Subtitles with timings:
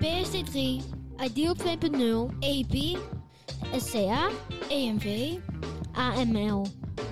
[0.00, 0.82] PSD3,
[1.24, 2.98] Ideal 2.0, EP,
[3.76, 4.28] SCA,
[4.68, 5.34] EMV,
[5.92, 6.66] AML.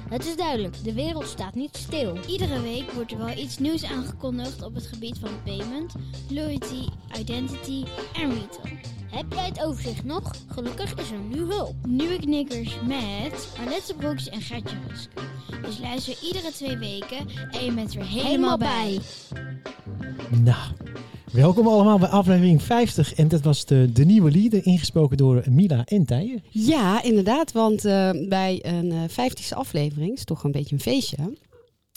[0.08, 2.16] Het is duidelijk, de wereld staat niet stil.
[2.26, 5.94] Iedere week wordt er wel iets nieuws aangekondigd op het gebied van payment,
[6.28, 6.88] loyalty,
[7.18, 7.84] identity
[8.14, 8.76] en retail.
[9.10, 10.30] Heb jij het overzicht nog?
[10.48, 11.74] Gelukkig is er nu hulp.
[11.86, 15.10] Nieuwe knikkers met Arlette Broeks en Gertje Rusk.
[15.62, 19.00] Dus luister iedere twee weken en je bent er helemaal bij.
[20.30, 20.66] Nou,
[21.36, 23.14] welkom allemaal bij aflevering 50.
[23.14, 26.42] En dat was de, de nieuwe lieder, ingesproken door Mila en Tijen.
[26.50, 27.52] Ja, inderdaad.
[27.52, 31.16] Want eh, bij een uh, 50ste aflevering, is toch een beetje een feestje,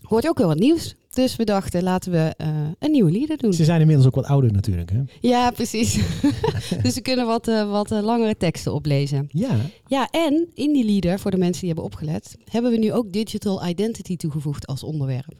[0.01, 0.95] hoort ook wel wat nieuws.
[1.09, 2.47] Dus we dachten, laten we uh,
[2.79, 3.53] een nieuwe lieder doen.
[3.53, 5.01] Ze zijn inmiddels ook wat ouder natuurlijk, hè?
[5.21, 5.93] Ja, precies.
[6.83, 9.27] dus we kunnen wat, wat langere teksten oplezen.
[9.31, 9.55] Ja.
[9.87, 13.11] Ja, en in die lieder, voor de mensen die hebben opgelet, hebben we nu ook
[13.11, 15.35] digital identity toegevoegd als onderwerp.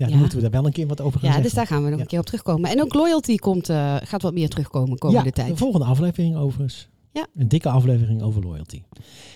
[0.00, 0.20] Ja, dan ja.
[0.20, 1.42] moeten we daar wel een keer wat over gaan Ja, zeggen.
[1.42, 2.70] dus daar gaan we nog een keer op terugkomen.
[2.70, 5.48] En ook loyalty komt, uh, gaat wat meer terugkomen komende ja, tijd.
[5.48, 6.88] de volgende aflevering overigens.
[7.12, 7.26] Ja.
[7.34, 8.82] Een dikke aflevering over loyalty.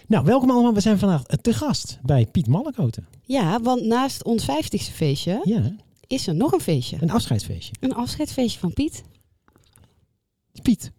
[0.07, 0.75] Nou, welkom allemaal.
[0.75, 3.07] We zijn vandaag te gast bij Piet Mallekoten.
[3.23, 5.73] Ja, want naast ons 50ste feestje Ja,
[6.07, 6.97] is er nog een feestje.
[7.01, 7.73] een afscheidsfeestje.
[7.81, 9.03] Een afscheidsfeestje van Piet.
[10.63, 10.93] Piet,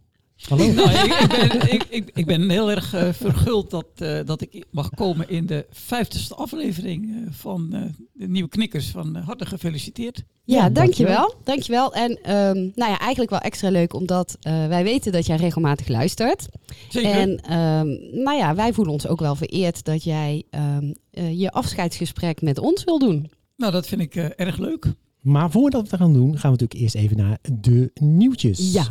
[0.50, 0.72] hallo.
[0.74, 4.42] Nou, ik, ik, ben, ik, ik, ik ben heel erg uh, verguld dat, uh, dat
[4.42, 7.70] ik mag komen in de vijftigste aflevering uh, van
[8.14, 8.88] de Nieuwe Knikkers.
[8.88, 10.24] Van harte gefeliciteerd.
[10.44, 11.34] Ja, Ja, dankjewel.
[11.44, 11.94] Dankjewel.
[11.94, 16.46] En um, nou ja, eigenlijk wel extra leuk omdat wij weten dat jij regelmatig luistert.
[16.90, 17.12] Zeker.
[17.12, 20.94] En um, nou ja, wij voelen ons ook wel vereerd dat jij um,
[21.38, 23.32] je afscheidsgesprek met ons wil doen.
[23.58, 24.94] Nou, dat vind ik erg leuk.
[25.22, 28.74] Maar voordat we dat gaan doen, gaan we natuurlijk eerst even naar de nieuwtjes.
[28.74, 28.88] Ja.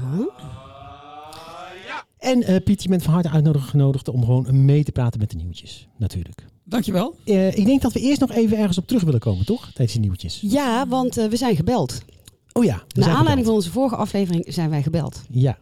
[2.25, 5.36] En uh, Piet, je bent van harte uitgenodigd om gewoon mee te praten met de
[5.36, 6.44] nieuwtjes, natuurlijk.
[6.64, 7.14] Dankjewel.
[7.25, 9.64] Uh, ik denk dat we eerst nog even ergens op terug willen komen, toch?
[9.64, 10.41] Tijdens die nieuwtjes.
[10.41, 12.02] Ja, want uh, we zijn gebeld.
[12.52, 12.83] Oh ja.
[12.95, 13.45] Naar aanleiding gebeld.
[13.47, 15.22] van onze vorige aflevering zijn wij gebeld.
[15.30, 15.58] Ja.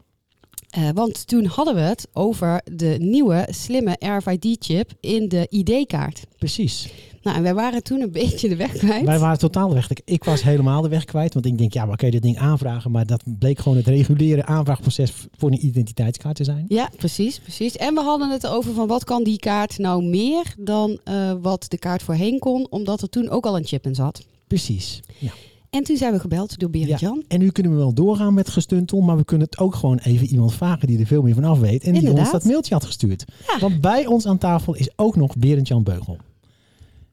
[0.78, 6.26] Uh, want toen hadden we het over de nieuwe slimme RFID-chip in de ID-kaart.
[6.38, 6.92] Precies.
[7.22, 9.04] Nou, en wij waren toen een beetje de weg kwijt.
[9.04, 9.88] Wij waren totaal de weg.
[10.04, 11.34] Ik was helemaal de weg kwijt.
[11.34, 12.90] Want ik denk, ja, waar kan je dit ding aanvragen?
[12.90, 16.64] Maar dat bleek gewoon het reguliere aanvraagproces voor een identiteitskaart te zijn.
[16.68, 17.76] Ja, precies, precies.
[17.76, 21.64] En we hadden het over van wat kan die kaart nou meer dan uh, wat
[21.68, 22.66] de kaart voorheen kon.
[22.70, 24.26] Omdat er toen ook al een chip in zat.
[24.46, 25.32] Precies, ja.
[25.72, 27.16] En toen zijn we gebeld door Berend Jan.
[27.16, 27.24] Ja.
[27.28, 30.26] En nu kunnen we wel doorgaan met gestuntel, maar we kunnen het ook gewoon even
[30.26, 31.84] iemand vragen die er veel meer van af weet.
[31.84, 33.24] En die ons dat mailtje had gestuurd.
[33.46, 33.58] Ja.
[33.58, 36.18] Want bij ons aan tafel is ook nog Berend Jan Beugel.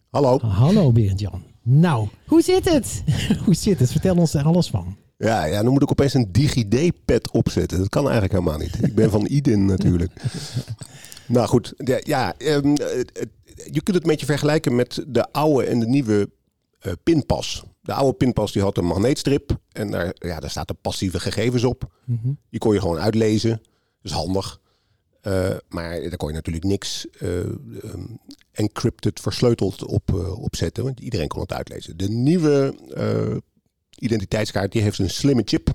[0.10, 0.40] Hallo.
[0.40, 1.44] Hallo Berend Jan.
[1.64, 3.04] Nou, hoe zit het?
[3.46, 3.92] hoe zit het?
[3.92, 4.96] Vertel ons er alles van.
[5.18, 7.78] Ja, ja, dan moet ik opeens een DigiD-pad opzetten.
[7.78, 8.84] Dat kan eigenlijk helemaal niet.
[8.84, 10.12] Ik ben van IDIN natuurlijk.
[11.28, 12.76] nou goed, ja, ja um,
[13.72, 16.30] je kunt het een beetje vergelijken met de oude en de nieuwe
[16.86, 17.64] uh, pinpas.
[17.82, 21.64] De oude pinpas die had een magneetstrip en daar, ja, daar staat de passieve gegevens
[21.64, 21.92] op.
[22.06, 22.38] Mm -hmm.
[22.50, 23.50] Die kon je gewoon uitlezen.
[24.02, 24.60] Dat is handig.
[25.24, 28.20] Uh, maar daar kon je natuurlijk niks uh, um,
[28.52, 30.84] encrypted, versleuteld op, uh, op zetten.
[30.84, 31.98] Want iedereen kon het uitlezen.
[31.98, 32.76] De nieuwe
[33.96, 35.74] identiteitskaart die heeft een slimme chip.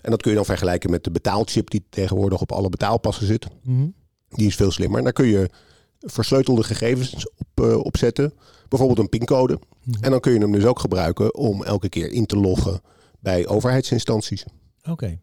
[0.00, 3.46] En dat kun je dan vergelijken met de betaalchip die tegenwoordig op alle betaalpassen zit.
[3.62, 3.94] Mm -hmm.
[4.28, 4.98] Die is veel slimmer.
[4.98, 5.50] En daar kun je
[5.98, 8.32] versleutelde gegevens op, op zetten.
[8.68, 9.52] Bijvoorbeeld een pincode.
[9.52, 10.02] Mm -hmm.
[10.02, 12.80] En dan kun je hem dus ook gebruiken om elke keer in te loggen
[13.20, 14.44] bij overheidsinstanties.
[14.80, 14.90] Oké.
[14.90, 15.20] Okay.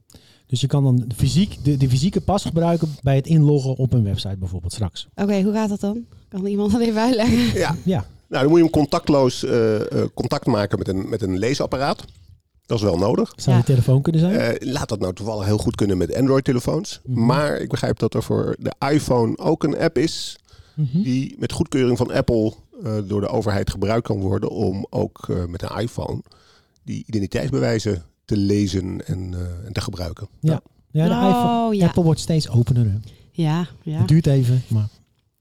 [0.48, 4.04] Dus je kan dan fysiek, de, de fysieke pas gebruiken bij het inloggen op een
[4.04, 5.08] website bijvoorbeeld straks.
[5.12, 6.06] Oké, okay, hoe gaat dat dan?
[6.28, 7.38] Kan iemand dat even uitleggen?
[7.60, 8.06] Ja, ja.
[8.28, 9.80] nou dan moet je hem contactloos uh, uh,
[10.14, 12.06] contact maken met een, met een leesapparaat.
[12.66, 13.34] Dat is wel nodig.
[13.36, 13.58] Zou ja.
[13.58, 14.64] je telefoon kunnen zijn?
[14.64, 17.00] Uh, laat dat nou toevallig heel goed kunnen met Android-telefoons.
[17.04, 17.12] Mhm.
[17.12, 17.26] Mm -hmm.
[17.26, 20.38] Maar ik begrijp dat er voor de iPhone ook een app is...
[20.74, 21.04] Mm -hmm.
[21.04, 22.54] die met goedkeuring van Apple
[23.08, 24.50] door de overheid gebruikt kan worden...
[24.50, 26.22] om ook met een iPhone
[26.84, 30.28] die identiteitsbewijzen te lezen en, uh, en te gebruiken.
[30.40, 31.88] Ja, ja de oh, iPhone, ja.
[31.88, 32.86] Apple wordt steeds opener.
[32.86, 32.98] Hè.
[33.32, 33.98] Ja, ja.
[33.98, 34.88] Het duurt even, maar...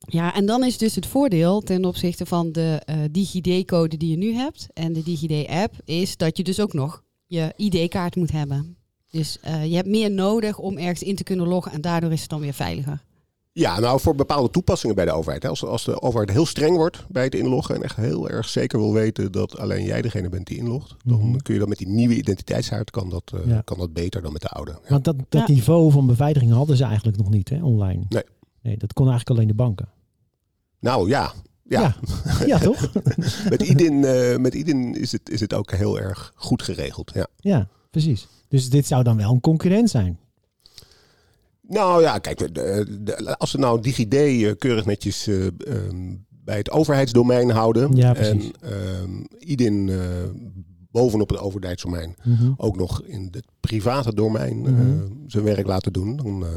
[0.07, 4.17] Ja, en dan is dus het voordeel ten opzichte van de uh, DigiD-code die je
[4.17, 8.77] nu hebt en de DigiD-app, is dat je dus ook nog je ID-kaart moet hebben.
[9.11, 12.21] Dus uh, je hebt meer nodig om ergens in te kunnen loggen en daardoor is
[12.21, 13.03] het dan weer veiliger.
[13.57, 15.43] Ja, nou voor bepaalde toepassingen bij de overheid.
[15.43, 15.49] Hè.
[15.49, 18.79] Als, als de overheid heel streng wordt bij het inloggen en echt heel erg zeker
[18.79, 21.37] wil weten dat alleen jij degene bent die inlogt, dan Mhm.
[21.37, 23.61] kun je dat met die nieuwe identiteitskaart kan dat, uh, Ja.
[23.61, 24.71] kan dat beter dan met de oude.
[24.71, 24.79] Ja.
[24.89, 25.55] Want dat, dat Ja.
[25.55, 28.03] niveau van beveiliging hadden ze eigenlijk nog niet hè, online.
[28.09, 28.23] Nee.
[28.63, 29.89] Nee, dat kon eigenlijk alleen de banken.
[30.81, 31.81] Nou ja, ja.
[31.81, 31.97] Ja,
[32.47, 32.93] ja toch?
[33.51, 37.11] met, IDIN, uh, met IDIN is het, is het ook heel erg goed geregeld.
[37.15, 37.27] Ja.
[37.37, 38.29] Ja, precies.
[38.49, 40.19] Dus dit zou dan wel een concurrent zijn.
[41.69, 46.57] Nou ja, kijk, de, de, als ze nou DigiD uh, keurig netjes uh, um, bij
[46.57, 48.41] het overheidsdomein houden Ja, en
[49.03, 49.99] um, IDIN uh,
[50.91, 52.53] bovenop het overheidsdomein Mhm.
[52.57, 54.69] ook nog in het private domein Mhm.
[54.69, 54.87] eh,
[55.27, 56.51] zijn werk laten doen, dan, eh,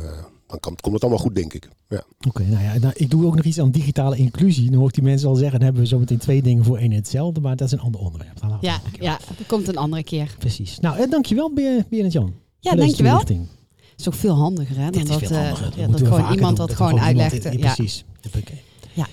[0.47, 1.69] dan komt het allemaal goed, denk ik.
[1.89, 2.03] Ja.
[2.27, 4.69] Oké, nou ja, nou, ik doe ook nog iets aan digitale inclusie.
[4.69, 6.77] Dan hoor ik die mensen al zeggen, dan hebben we zo meteen twee dingen voor
[6.77, 7.39] één en hetzelfde.
[7.41, 8.39] Maar dat is een ander onderwerp.
[8.39, 10.35] Dan Ja, ja, dat komt een andere keer.
[10.39, 10.79] Precies.
[10.79, 12.33] Nou, eh, dankjewel, Beer en Jan.
[12.59, 13.23] Ja, dankjewel.
[13.97, 14.89] Is ook veel handiger, hè?
[14.89, 15.29] Dan dat, eh.
[15.61, 17.45] Dat ja, dat gewoon iemand dat gewoon uitlegt.
[17.45, 17.73] in- ja.
[17.73, 18.05] Precies.
[18.37, 18.53] Oké.
[18.93, 19.07] Ja.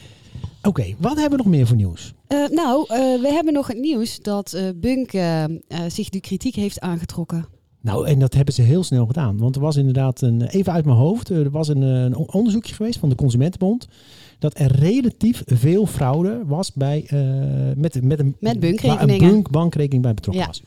[0.62, 2.12] Oké, wat hebben we nog meer voor nieuws?
[2.26, 5.50] Eh, nou, eh, we hebben nog het nieuws dat eh, Bunk eh, eh,
[5.88, 7.46] zich de kritiek heeft aangetrokken.
[7.80, 9.38] Nou, en dat hebben ze heel snel gedaan.
[9.38, 12.74] Want er was inderdaad een, even uit mijn hoofd, er was een, eh, een onderzoekje
[12.74, 13.88] geweest van de Consumentenbond.
[14.38, 17.18] Dat er relatief veel fraude was bij, eh,
[17.76, 19.34] met, met een, Met waar bunkrekeningen.
[19.34, 20.48] een bankrekening bij betrokken Ja.
[20.48, 20.62] was.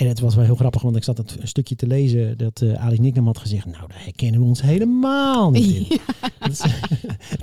[0.00, 2.62] En het was wel heel grappig, want ik zat het een stukje te lezen dat
[2.76, 5.98] Ali Nicknam had gezegd, nou daar herkennen we ons helemaal niet in.
[6.50, 6.62] Is-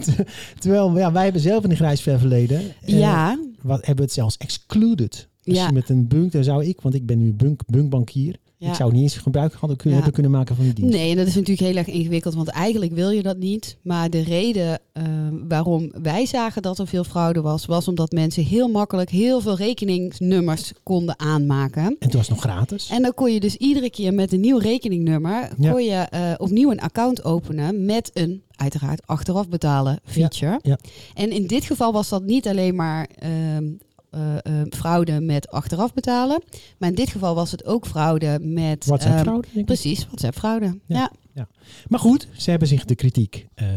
[0.59, 2.61] Terwijl ja, wij hebben zelf in een grijs ver verleden.
[2.81, 5.27] eh, ja, wat, hebben we het zelfs excluded.
[5.45, 5.67] Als Ja.
[5.67, 8.35] je met een bunk, dan zou ik, want ik ben nu bunk, bunkbankier.
[8.57, 8.69] Ja.
[8.69, 10.03] Ik zou niet eens gebruik hadden kunnen, Ja.
[10.05, 10.93] hebben kunnen maken van die dienst.
[10.95, 13.77] Nee, dat is natuurlijk heel erg ingewikkeld, want eigenlijk wil je dat niet.
[13.81, 15.03] Maar de reden eh,
[15.47, 19.55] waarom wij zagen dat er veel fraude was, was omdat mensen heel makkelijk heel veel
[19.57, 21.83] rekeningnummers konden aanmaken.
[21.83, 22.89] En toen was het nog gratis.
[22.89, 25.71] En dan kon je dus iedere keer met een nieuw rekeningnummer Ja.
[25.71, 30.59] kon je, eh, opnieuw een account openen met een uiteraard achteraf betalen feature.
[30.61, 30.77] ja.
[31.13, 33.65] En in dit geval was dat niet alleen maar ehm,
[34.09, 36.43] eh, eh, fraude met achteraf betalen,
[36.77, 39.65] maar in dit geval was het ook fraude met WhatsApp ehm, ik.
[39.65, 40.79] Precies, WhatsApp fraude.
[40.85, 41.11] Ja.
[41.33, 41.47] Ja.
[41.87, 43.67] Maar goed, ze hebben zich de kritiek eh,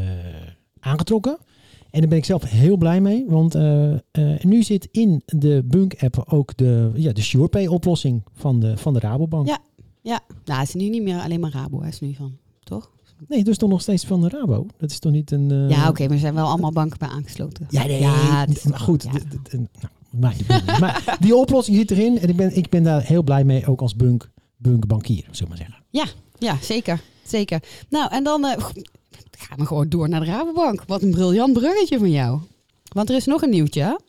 [0.80, 1.38] aangetrokken.
[1.90, 3.24] En daar ben ik zelf heel blij mee.
[3.28, 3.54] Want
[4.40, 9.48] nu zit in de Bunk-app ook de, ja, de SurePay-oplossing van de, van de Rabobank.
[9.48, 9.58] Ja.
[10.02, 12.90] Ja, nou, het is nu niet meer alleen maar Rabo, is nu van, toch?
[13.28, 14.66] Nee, dus toch nog steeds van de Rabo.
[14.76, 15.68] Dat is toch niet een...
[15.68, 17.66] ja, oké, maar er zijn wel allemaal banken bij aangesloten.
[17.70, 19.02] Ja, nee, Ja, maar goed.
[19.02, 19.10] ja.
[19.50, 19.66] nou,
[20.10, 20.78] maakt niet uit.
[20.80, 22.18] maar die oplossing zit erin.
[22.18, 25.48] En ik ben, ik ben daar heel blij mee, ook als bunk, bunkbankier, zullen we
[25.48, 25.84] maar zeggen.
[26.38, 27.00] Ja, zeker.
[27.24, 27.62] Zeker.
[27.88, 28.64] Nou, en dan eh,
[29.30, 30.84] gaan we gewoon door naar de Rabobank.
[30.86, 32.40] Wat een briljant bruggetje van jou.
[32.92, 34.00] Want er is nog een nieuwtje.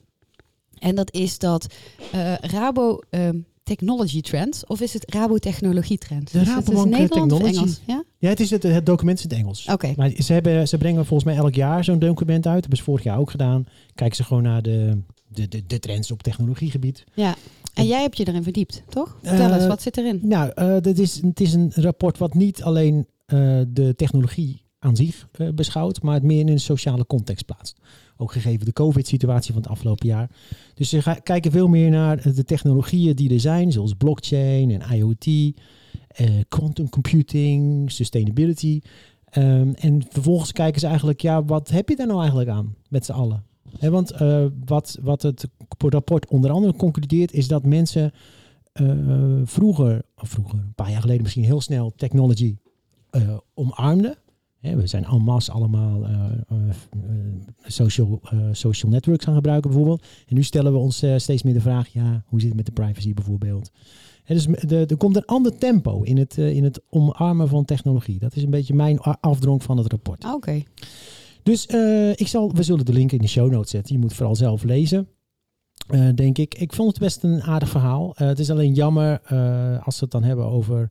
[0.77, 1.73] En dat is dat
[2.11, 6.31] eh, Rabo ehm, Technology Trends, of is het Rabo Technologie Trends?
[6.31, 7.43] De het Rabobank, eh, Technology.
[7.43, 7.81] Engels?
[7.87, 8.03] Ja?
[8.17, 9.67] Ja, het, is het, het document is in het Engels.
[9.67, 9.93] Oké.
[9.95, 12.53] Maar ze, hebben, ze brengen volgens mij elk jaar zo'n document uit.
[12.53, 13.65] Dat hebben ze vorig jaar ook gedaan.
[13.95, 15.01] Kijken ze gewoon naar de,
[15.33, 17.03] de, de, de trends op technologiegebied.
[17.13, 17.35] Ja.
[17.73, 19.17] En jij hebt je erin verdiept, toch?
[19.21, 20.19] Vertel Eh, eens, wat zit erin?
[20.23, 24.95] Nou, eh, dat is, het is een rapport wat niet alleen eh, de technologie aan
[24.95, 27.77] zich beschouwt, maar het meer in een sociale context plaatst.
[28.17, 30.29] Ook gegeven de COVID-situatie van het afgelopen jaar.
[30.73, 35.25] Dus ze kijken veel meer naar de technologieën die er zijn, zoals blockchain en IoT,
[36.07, 38.81] eh, quantum computing, sustainability.
[39.25, 43.05] Ehm, en vervolgens kijken ze eigenlijk, ja, wat heb je daar nou eigenlijk aan met
[43.05, 43.45] z'n allen?
[43.79, 45.47] Want eh, wat, wat het
[45.77, 48.11] rapport onder andere concludeert, is dat mensen
[48.71, 48.95] eh,
[49.43, 52.57] vroeger, of vroeger, een paar jaar geleden misschien heel snel technology
[53.09, 54.15] eh, omarmden.
[54.59, 56.07] We zijn en masse allemaal
[57.61, 58.21] social,
[58.51, 60.05] social networks gaan gebruiken bijvoorbeeld.
[60.27, 62.71] En nu stellen we ons steeds meer de vraag, ja, hoe zit het met de
[62.71, 63.71] privacy bijvoorbeeld?
[64.25, 68.19] Dus er komt een ander tempo in het, in het omarmen van technologie.
[68.19, 70.23] Dat is een beetje mijn afdronk van het rapport.
[70.23, 70.63] Ah, Oké.
[71.43, 73.95] Dus eh, ik zal, we zullen de link in de show notes zetten.
[73.95, 75.07] Je moet vooral zelf lezen.
[75.87, 76.55] eh, denk ik.
[76.55, 78.15] Ik vond het best een aardig verhaal.
[78.15, 79.21] Eh, het is alleen jammer
[79.83, 80.89] als we het dan hebben over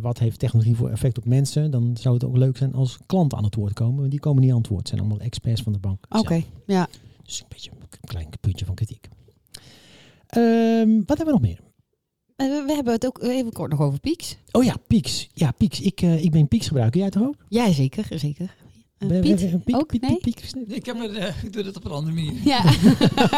[0.00, 1.70] wat heeft technologie voor effect op mensen.
[1.70, 3.98] Dan zou het ook leuk zijn als klanten aan het woord komen.
[3.98, 4.80] Want die komen niet aan het woord.
[4.80, 6.04] Het zijn allemaal experts van de bank.
[6.08, 6.88] Oké, ja.
[7.22, 9.08] Dus een beetje een klein puntje van kritiek.
[10.26, 11.60] Ehm, wat hebben we nog meer?
[12.36, 14.36] We, hebben het ook even kort nog over Pieks.
[14.52, 15.28] Oh ja, Pieks.
[15.34, 15.80] Ja, Pieks.
[15.80, 17.00] Ik, ik ben Pieks gebruiker.
[17.00, 17.36] Jij toch ook?
[17.48, 18.54] Ja, zeker, zeker.
[19.02, 19.64] Eh, Ben- Piet?
[19.64, 19.86] Piek, ook?
[19.86, 20.18] Piek, Nee?
[20.20, 20.76] Piek, Piek.
[20.76, 22.32] Ik, heb er, eh, ik doe het op een andere manier.
[22.44, 22.62] Ja.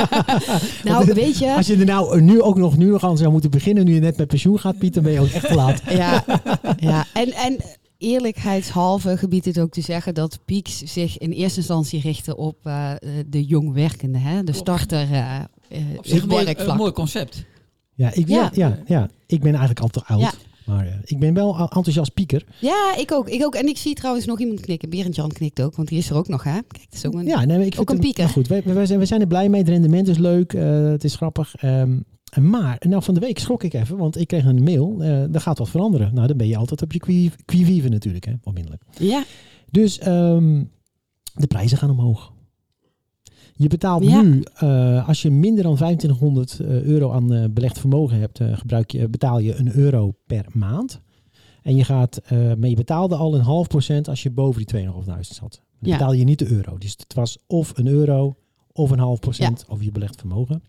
[0.90, 1.54] nou, weet je...
[1.54, 4.00] Als je er nou nu ook nog, nu nog aan zou moeten beginnen, nu je
[4.00, 5.82] net met pensioen gaat, Piet, dan ben je ook echt te laat.
[5.96, 6.24] Ja,
[6.76, 7.06] ja.
[7.14, 7.56] En, en
[7.98, 12.90] eerlijkheidshalve gebiedt het ook te zeggen dat Pieks zich in eerste instantie richtte op eh,
[13.26, 14.44] de jongwerkende, hè?
[14.44, 15.36] de starter eh
[15.68, 16.68] eh, Op zich een mooi, werkvlak.
[16.70, 17.44] een mooi concept.
[17.94, 18.34] Ja, ik, ja.
[18.34, 18.50] Ja.
[18.68, 20.20] Ja, ja, ik ben eigenlijk al te oud.
[20.20, 20.32] Ja.
[20.66, 22.44] Maar eh, ik ben wel enthousiast pieker.
[22.60, 23.54] Ja, ik ook, ik ook.
[23.54, 24.90] En ik zie trouwens nog iemand knikken.
[24.90, 26.52] Berend Jan knikt ook, want die is er ook nog, hè?
[26.52, 27.24] Kijk, dat is ook een...
[27.26, 28.24] Ja, nee, ik vind Ook een het- pieker.
[28.24, 29.60] maar Goed, wij, zijn, wij zijn er blij mee.
[29.60, 30.52] Het rendement is leuk.
[30.52, 31.54] eh, het is grappig.
[31.54, 31.98] ehm,
[32.40, 34.96] maar nou, van de week schrok ik even, want ik kreeg een mail.
[35.00, 36.14] eh er gaat wat veranderen.
[36.14, 38.82] Nou, dan ben je altijd op je qui- qui-vive natuurlijk, hè, onmiddellijk.
[38.98, 39.24] Ja,
[39.70, 40.62] Dus ehm,
[41.34, 42.32] de prijzen gaan omhoog.
[43.56, 44.22] Je betaalt Ja.
[44.22, 48.90] nu, eh, als je minder dan 2500 eh, euro aan eh, belegd vermogen hebt, gebruik
[48.90, 51.00] je, betaal je een euro per maand.
[51.62, 55.34] En je, gaat, maar je betaalde al een half procent als je boven die 2.500
[55.34, 55.62] zat.
[55.80, 55.96] Dan Ja.
[55.98, 56.78] betaal je niet de euro.
[56.78, 58.36] Dus het was of een euro
[58.72, 60.62] of een half procent over je belegd vermogen.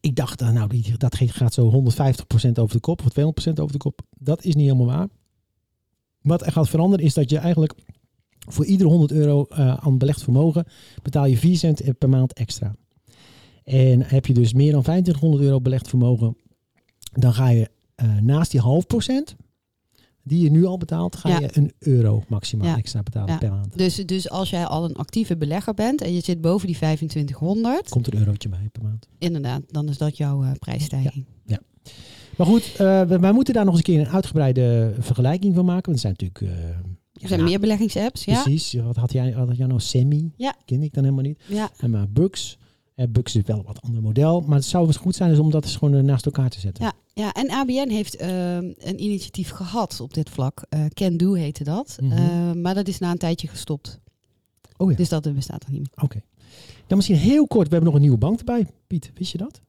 [0.00, 3.12] ik dacht, nou, die, dat gaat zo 150% over de kop of
[3.48, 4.00] 200% over de kop.
[4.18, 5.08] Dat is niet helemaal waar.
[6.22, 7.74] Wat er gaat veranderen is dat je eigenlijk
[8.46, 10.64] voor iedere 100 euro eh, aan belegd vermogen
[11.02, 12.74] betaal je 4 cent per maand extra.
[13.64, 16.36] En heb je dus meer dan 2500 euro belegd vermogen,
[17.12, 19.36] dan ga je eh, naast die half procent
[20.22, 21.38] die je nu al betaalt, ga Ja.
[21.40, 22.76] je een euro maximaal Ja.
[22.76, 23.38] extra betalen Ja.
[23.38, 23.78] per maand.
[23.78, 27.88] Dus, dus als jij al een actieve belegger bent en je zit boven die 2500,
[27.88, 29.08] Komt er een eurotje bij per maand.
[29.18, 31.24] inderdaad, dan is dat jouw eh, prijsstijging.
[32.36, 32.72] Maar goed,
[33.08, 35.92] wij moeten daar nog eens een keer een uitgebreide vergelijking van maken.
[35.92, 36.58] Want er zijn natuurlijk...
[37.16, 38.42] eh, Er zijn meer beleggingsapps, ja.
[38.42, 38.72] Precies.
[38.72, 39.80] Wat had jij, had jij nou?
[39.80, 40.32] Semi?
[40.36, 40.54] Ja.
[40.64, 41.40] Ken ik dan helemaal niet.
[41.46, 41.70] ja.
[41.78, 42.58] En maar Bux.
[42.94, 44.40] Eh, Bux is wel een wat ander model.
[44.40, 46.60] Maar het zou eens goed zijn dus om dat eens gewoon eh, naast elkaar te
[46.60, 46.84] zetten.
[46.84, 50.64] Ja, ja, en ABN heeft ehm, een initiatief gehad op dit vlak.
[50.68, 51.96] Eh Can Do heette dat.
[52.00, 52.12] Mhm.
[52.12, 54.00] Eh, maar dat is na een tijdje gestopt.
[54.76, 54.96] Oh ja.
[54.96, 56.04] Dus dat bestaat nog niet meer.
[56.04, 56.22] Oké.
[56.86, 57.68] Dan misschien heel kort.
[57.68, 58.66] We hebben nog een nieuwe bank erbij.
[58.86, 59.60] Piet, wist je dat?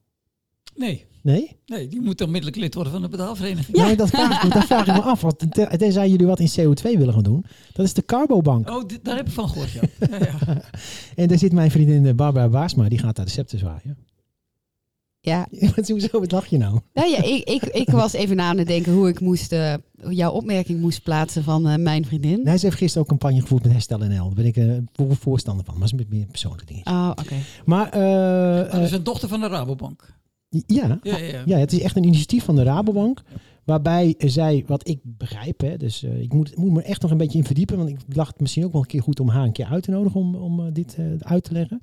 [0.74, 1.56] Nee, Nee?
[1.66, 3.76] nee, die moet onmiddellijk lid worden van de betaalvereniging.
[3.76, 5.20] Nee, dat vraag, ik- dat vraag ik me af.
[5.20, 7.44] Want ten- tenzij jullie wat in CO2 willen gaan doen.
[7.72, 8.70] Dat is de Carbobank.
[8.70, 9.80] Oh, daar heb ik van gehoord, ja.
[10.10, 10.62] ja, ja.
[11.16, 12.88] En daar zit mijn vriendin eh, Barbara Baarsma.
[12.88, 13.96] Die gaat daar de scepter zwaaien.
[15.20, 15.46] Ja,
[15.86, 16.80] Hoezo, wat lach je nou?
[16.94, 19.74] nou ja ik, ik, ik was even na aan het denken hoe ik moest, eh,
[20.08, 22.40] jouw opmerking moest plaatsen van eh, mijn vriendin.
[22.44, 24.06] Nee, ze heeft gisteren ook campagne gevoerd met Herstel NL.
[24.34, 25.74] Daar ben ik voor- voorstander van.
[25.78, 26.86] Maar dat is met meer een persoonlijke dingen.
[26.86, 27.34] Oh, oké.
[27.64, 30.16] Maar eh, Maar dat is een dochter van de Rabobank.
[30.48, 31.42] Ja, Ja, ja, ja.
[31.46, 33.22] ja, het is echt een initiatief van de Rabobank.
[33.64, 37.16] Waarbij zij, wat ik begrijp, hè, dus eh, ik moet, moet me echt nog een
[37.16, 37.76] beetje in verdiepen.
[37.76, 39.82] Want ik dacht het misschien ook wel een keer goed om haar een keer uit
[39.82, 41.78] te nodigen om, om eh, dit eh, uit te leggen.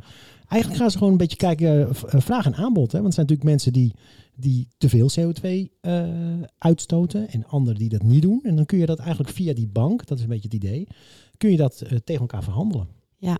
[0.47, 2.91] Eigenlijk gaan ze gewoon een beetje kijken, vraag en aanbod.
[2.91, 3.93] Hè, want er zijn natuurlijk mensen die,
[4.35, 6.03] die te veel CO2 eh,
[6.57, 8.39] uitstoten en anderen die dat niet doen.
[8.43, 10.87] En dan kun je dat eigenlijk via die bank, dat is een beetje het idee,
[11.37, 12.87] kun je dat tegen elkaar verhandelen.
[13.17, 13.37] Ja.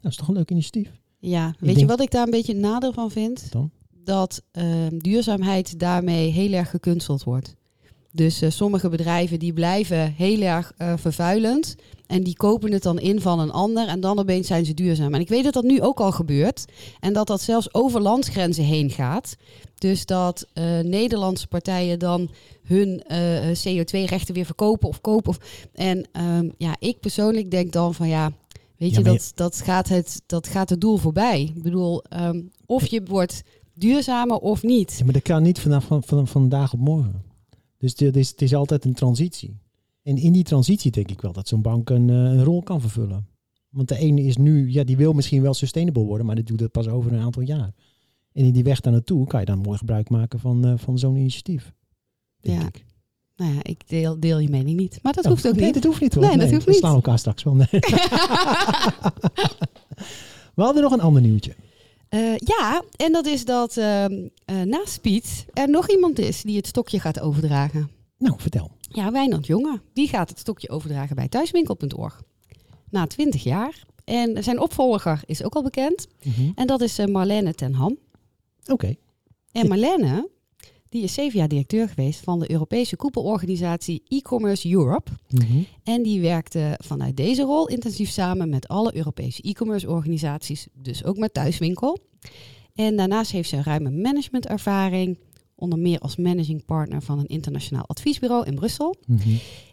[0.00, 1.00] Dat is toch een leuk initiatief?
[1.18, 3.52] Ja, weet denk- je wat ik daar een beetje nadeel van vind?
[3.52, 3.70] Dan?
[4.04, 7.54] Dat ehm, duurzaamheid daarmee heel erg gekunsteld wordt.
[8.12, 11.76] Dus eh, sommige bedrijven die blijven heel erg eh, vervuilend.
[12.06, 13.88] En die kopen het dan in van een ander.
[13.88, 15.14] En dan opeens zijn ze duurzaam.
[15.14, 16.64] En ik weet dat dat nu ook al gebeurt.
[17.00, 19.36] En dat dat zelfs over landsgrenzen heen gaat.
[19.78, 22.30] Dus dat eh, Nederlandse partijen dan
[22.62, 25.28] hun eh, CO2-rechten weer verkopen of kopen.
[25.28, 25.38] Of,
[25.72, 28.32] en ehm, ja, ik persoonlijk denk dan van ja,
[28.76, 31.52] weet Ja, je, dat, dat, gaat het, dat gaat het doel voorbij.
[31.54, 33.42] Ik bedoel, ehm, of je wordt
[33.74, 34.94] duurzamer of niet.
[34.98, 37.22] Ja, maar dat kan niet vanaf van, van, vandaag op morgen.
[37.78, 39.56] Dus het is, het is altijd een transitie.
[40.02, 42.80] En in die transitie denk ik wel dat zo'n bank een, eh, een rol kan
[42.80, 43.26] vervullen.
[43.70, 46.58] Want de ene is nu, ja, die wil misschien wel sustainable worden, maar die doet
[46.58, 47.72] dat pas over een aantal jaar.
[48.32, 50.98] En in die weg daar naartoe kan je dan mooi gebruik maken van, eh, van
[50.98, 51.72] zo'n initiatief.
[52.40, 52.66] Denk Ja.
[52.66, 52.84] ik.
[53.36, 54.98] Nou ja, ik deel, deel je mening niet.
[55.02, 55.74] Maar dat Ja, hoeft ook nee, niet.
[55.74, 56.24] dat hoeft niet hoor.
[56.26, 56.78] Nee, dat hoeft we niet.
[56.80, 57.54] slaan elkaar straks wel.
[57.54, 57.66] Nee.
[60.54, 61.54] we hadden nog een ander nieuwtje.
[62.14, 66.56] Eh, ja, en dat is dat ehm, eh, naast Piet er nog iemand is die
[66.56, 67.90] het stokje gaat overdragen.
[68.18, 68.70] Nou, vertel.
[68.80, 69.80] Ja, Wijnand Jonge.
[69.92, 72.22] Die gaat het stokje overdragen bij thuiswinkel.org.
[72.90, 73.84] Na 20 jaar.
[74.04, 76.06] En zijn opvolger is ook al bekend.
[76.22, 76.50] Mhm.
[76.54, 77.98] En dat is eh, Marlene ten Ham.
[78.66, 78.96] Oké.
[79.52, 80.28] En Marlene,
[80.94, 85.10] die is zeven jaar directeur geweest van de Europese koepelorganisatie e-commerce Europe.
[85.28, 85.62] Mhm.
[85.82, 91.16] En die werkte vanuit deze rol intensief samen met alle Europese e-commerce organisaties, dus ook
[91.16, 91.98] met Thuiswinkel.
[92.74, 95.18] En daarnaast heeft ze ruime managementervaring,
[95.54, 98.96] onder meer als managing partner van een internationaal adviesbureau in Brussel.
[99.06, 99.28] Mhm.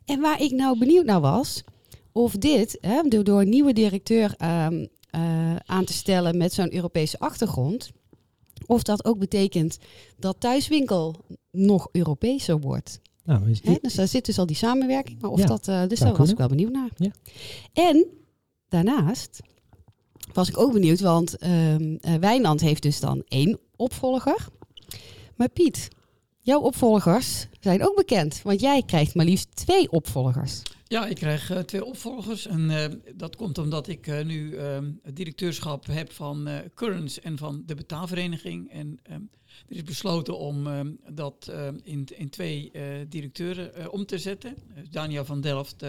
[0.06, 1.64] En waar ik nou benieuwd naar was,
[2.12, 6.74] of dit, hè, door, door een nieuwe directeur ehm, eh, aan te stellen met zo'n
[6.74, 7.92] Europese achtergrond,
[8.66, 9.78] of dat ook betekent
[10.18, 11.16] dat Thuiswinkel
[11.52, 13.00] nog Europeeser wordt.
[13.24, 13.76] Nou, is- Hè?
[13.82, 15.22] Dus daar zit dus al die samenwerking.
[15.22, 16.32] Maar of Ja, dat, eh, dus daar was kunnen.
[16.34, 16.90] ik wel benieuwd naar.
[16.96, 17.12] Ja.
[17.74, 18.06] En
[18.70, 19.40] daarnaast
[20.34, 24.48] was ik ook benieuwd, want ehm eh, Wijnand heeft dus dan één opvolger.
[25.36, 25.88] Maar Piet,
[26.40, 30.62] jouw opvolgers zijn ook bekend, want jij krijgt maar liefst twee opvolgers.
[30.92, 32.48] Ja, ik krijg eh, twee opvolgers.
[32.48, 37.38] En eh, dat komt omdat ik eh, nu ehm, het directeurschap heb van Currents en
[37.38, 38.72] van de betaalvereniging.
[38.72, 39.22] En ehm,
[39.68, 41.52] er is besloten om ehm, dat
[41.84, 42.72] in, in twee
[43.08, 44.56] directeuren om te zetten.
[44.90, 45.80] Daniel van Delft,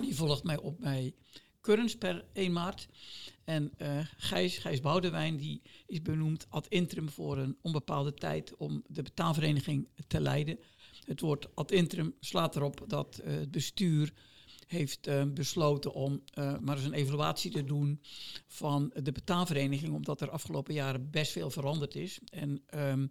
[0.00, 1.14] die volgt mij op bij
[1.60, 2.88] Currents per 1 maart.
[3.44, 3.72] En
[4.16, 9.88] Gijs, Gijs Boudewijn, die is benoemd ad interim voor een onbepaalde tijd om de betaalvereniging
[10.06, 10.58] te leiden.
[11.10, 14.12] Het woord ad interim slaat erop dat eh, het bestuur
[14.66, 18.00] heeft eh, besloten om eh, maar eens een evaluatie te doen
[18.46, 22.18] van de betaalvereniging, omdat er afgelopen jaren best veel veranderd is.
[22.24, 23.06] En ehm,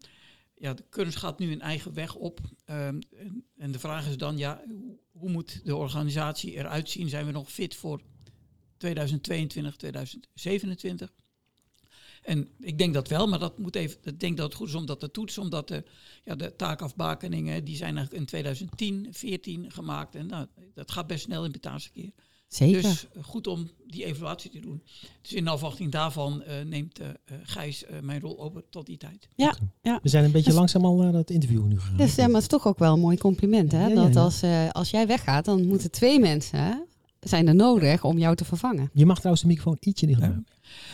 [0.56, 2.40] ja, de kunst gaat nu een eigen weg op.
[2.66, 7.10] Ehm, en, en de vraag is dan, ja, hoe, hoe moet de organisatie eruit zien?
[7.10, 8.02] Zijn we nog fit voor
[8.78, 11.14] 2022, 2027?
[12.30, 13.98] En ik denk dat wel, maar dat moet even.
[14.04, 15.84] Ik denk dat het goed is om dat te toetsen, omdat de,
[16.24, 20.16] ja, de taakafbakeningen die zijn eigenlijk in 2010, 14 gemaakt.
[20.16, 22.12] En nou, dat gaat best snel in betaalsverkeer.
[22.48, 22.82] Zeker.
[22.82, 24.84] Dus eh, goed om die evaluatie te doen.
[25.22, 28.98] Dus in afwachting daarvan eh, neemt eh, eh, Gijs eh, mijn rol over tot die
[28.98, 29.28] tijd.
[30.02, 31.98] We zijn een beetje Dus- langzaam al naar dat interview nu gegaan.
[31.98, 33.82] Dus, eh, maar het is toch ook wel een mooi compliment, hè?
[33.82, 34.22] Ja, ja, dat ja.
[34.22, 36.74] Als, eh, als jij weggaat, dan moeten twee mensen hè,
[37.20, 38.90] zijn er nodig om jou te vervangen.
[38.94, 40.44] Je mag trouwens de microfoon ietsje dichter Ja.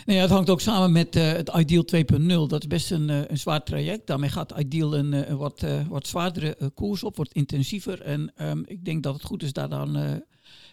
[0.05, 2.25] Nee, het hangt ook samen met eh, het Ideal 2.0.
[2.47, 4.07] Dat is best een, eh, een zwaar traject.
[4.07, 8.01] Daarmee gaat Ideal een, eh, een wat, eh, wat zwaardere koers op, wordt intensiever.
[8.01, 9.95] En ehm, ik denk dat het goed is daar dan.
[9.95, 10.11] eh,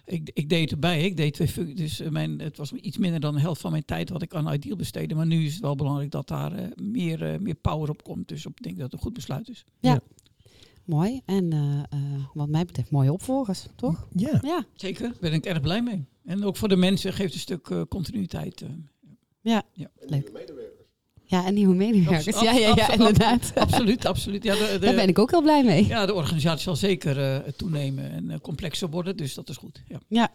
[0.04, 1.02] ik, ik deed het erbij.
[1.02, 1.96] Ik deed twee functies.
[1.96, 4.52] Dus mijn, het was iets minder dan de helft van mijn tijd wat ik aan
[4.52, 5.14] Ideal besteedde.
[5.14, 8.28] Maar nu is het wel belangrijk dat daar eh, meer, eh, meer power op komt.
[8.28, 9.64] Dus ik denk dat het een goed besluit is.
[10.84, 11.20] Mooi.
[11.24, 14.06] En eh, eh, wat mij betreft mooie opvolgers, toch?
[14.16, 14.38] Ja.
[14.42, 14.64] Ja.
[14.74, 16.04] Zeker, daar ben ik erg blij mee.
[16.24, 18.62] En ook voor de mensen geeft een stuk eh, continuïteit.
[19.40, 19.62] Ja.
[19.72, 19.90] Ja.
[20.00, 20.30] Leuk.
[21.24, 22.40] Ja, en nieuwe medewerkers.
[22.40, 23.52] Ja, ja, ja, inderdaad.
[23.54, 24.42] absoluut, absoluut.
[24.42, 25.86] Ja, de, de- Daar ben ik ook heel blij mee.
[25.86, 29.82] Ja, de organisatie zal zeker eh, toenemen en complexer worden, dus dat is goed.
[30.08, 30.30] Ja.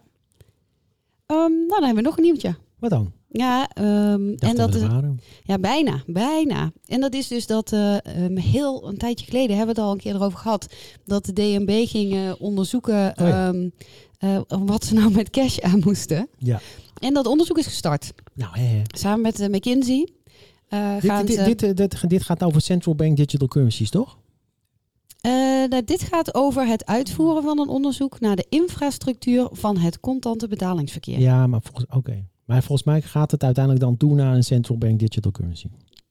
[1.25, 2.55] Ehm, nou, dan hebben we nog een nieuwtje.
[2.79, 3.13] Wat dan?
[3.31, 4.85] Ja, ehm, en dat
[5.43, 6.71] ja, bijna, bijna.
[6.85, 9.93] En dat is dus dat eh, ehm, heel een tijdje geleden hebben we het al
[9.95, 10.73] een keer erover gehad,
[11.05, 13.47] dat de DNB ging onderzoeken Oh ja.
[13.47, 13.69] ehm,
[14.17, 16.27] eh, wat ze nou met cash aan moesten.
[16.37, 16.59] Ja.
[16.99, 18.13] En dat onderzoek is gestart.
[18.33, 18.81] Nou, hè, hè.
[18.87, 20.07] Samen met eh, McKinsey.
[20.69, 24.17] gaan Dit, ze- dit, dit, dit, dit gaat over central bank digital currencies, toch?
[25.69, 30.47] Nou, dit gaat over het uitvoeren van een onderzoek naar de infrastructuur van het contante
[30.47, 31.19] betalingsverkeer.
[31.19, 32.25] Ja, maar volgens, oké.
[32.47, 35.67] Maar volgens mij gaat het uiteindelijk dan toe naar een central bank digital currency.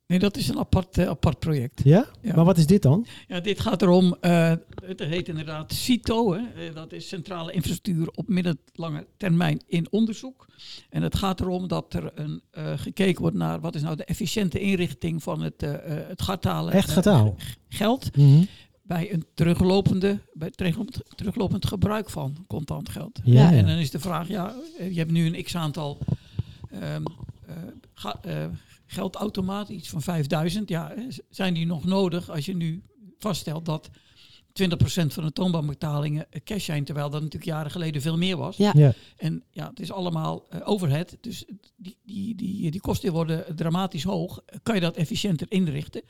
[0.06, 1.80] Nee, dat is een apart, eh, apart project.
[1.84, 2.06] Ja?
[2.22, 2.34] Ja.
[2.34, 3.06] Maar wat is dit dan?
[3.28, 4.52] Ja, dit gaat erom, eh,
[4.84, 10.46] het heet inderdaad CITO, hè, eh, dat is Centrale Infrastructuur op middellange termijn in onderzoek.
[10.90, 12.42] En het gaat erom dat er een,
[12.76, 15.60] gekeken wordt naar wat is nou de efficiënte inrichting van het,
[16.08, 17.08] het gartalen Echt
[17.68, 18.44] geld Mhm.
[18.82, 23.20] bij een teruglopende, bij teruglopend, teruglopend gebruik van contant geld.
[23.24, 24.54] Ja, En dan is de vraag, ja,
[24.90, 25.98] je hebt nu een x-aantal
[26.80, 27.02] ehm,
[27.46, 27.54] eh,
[27.94, 28.46] ga- eh,
[28.86, 30.68] geldautomaten, iets van 5000.
[30.68, 32.82] Ja, eh, zijn die nog nodig als je nu
[33.18, 33.90] vaststelt dat
[34.52, 38.56] 20% van de toonbankbetalingen cash zijn, terwijl dat natuurlijk jaren geleden veel meer was.
[38.56, 38.72] Ja.
[38.76, 38.92] Ja.
[39.16, 41.44] En ja, het is allemaal eh, overhead, dus
[41.76, 44.42] die, die, die, die kosten worden dramatisch hoog.
[44.62, 46.02] Kan je dat efficiënter inrichten?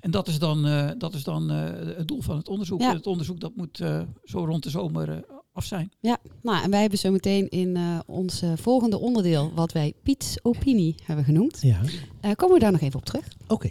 [0.00, 2.80] En dat is dan, eh, dat is dan eh, het doel van het onderzoek.
[2.80, 2.92] Ja.
[2.92, 5.18] Het onderzoek dat moet eh, zo rond de zomer eh,
[5.56, 5.90] af zijn.
[6.00, 9.92] Ja, nou, en wij hebben zo meteen in eh, ons eh, volgende onderdeel, wat wij
[10.02, 11.80] Piets Opinie hebben genoemd, Ja.
[12.20, 13.28] eh, komen we daar nog even op terug.
[13.48, 13.70] Oké.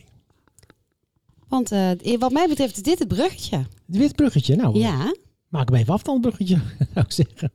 [1.47, 3.65] Want eh, wat mij betreft is dit het bruggetje.
[3.85, 4.55] Wit bruggetje.
[4.55, 5.15] Nou, Ja,
[5.47, 6.55] maak hem even af dan, het bruggetje.
[6.93, 7.51] zou ik zeggen.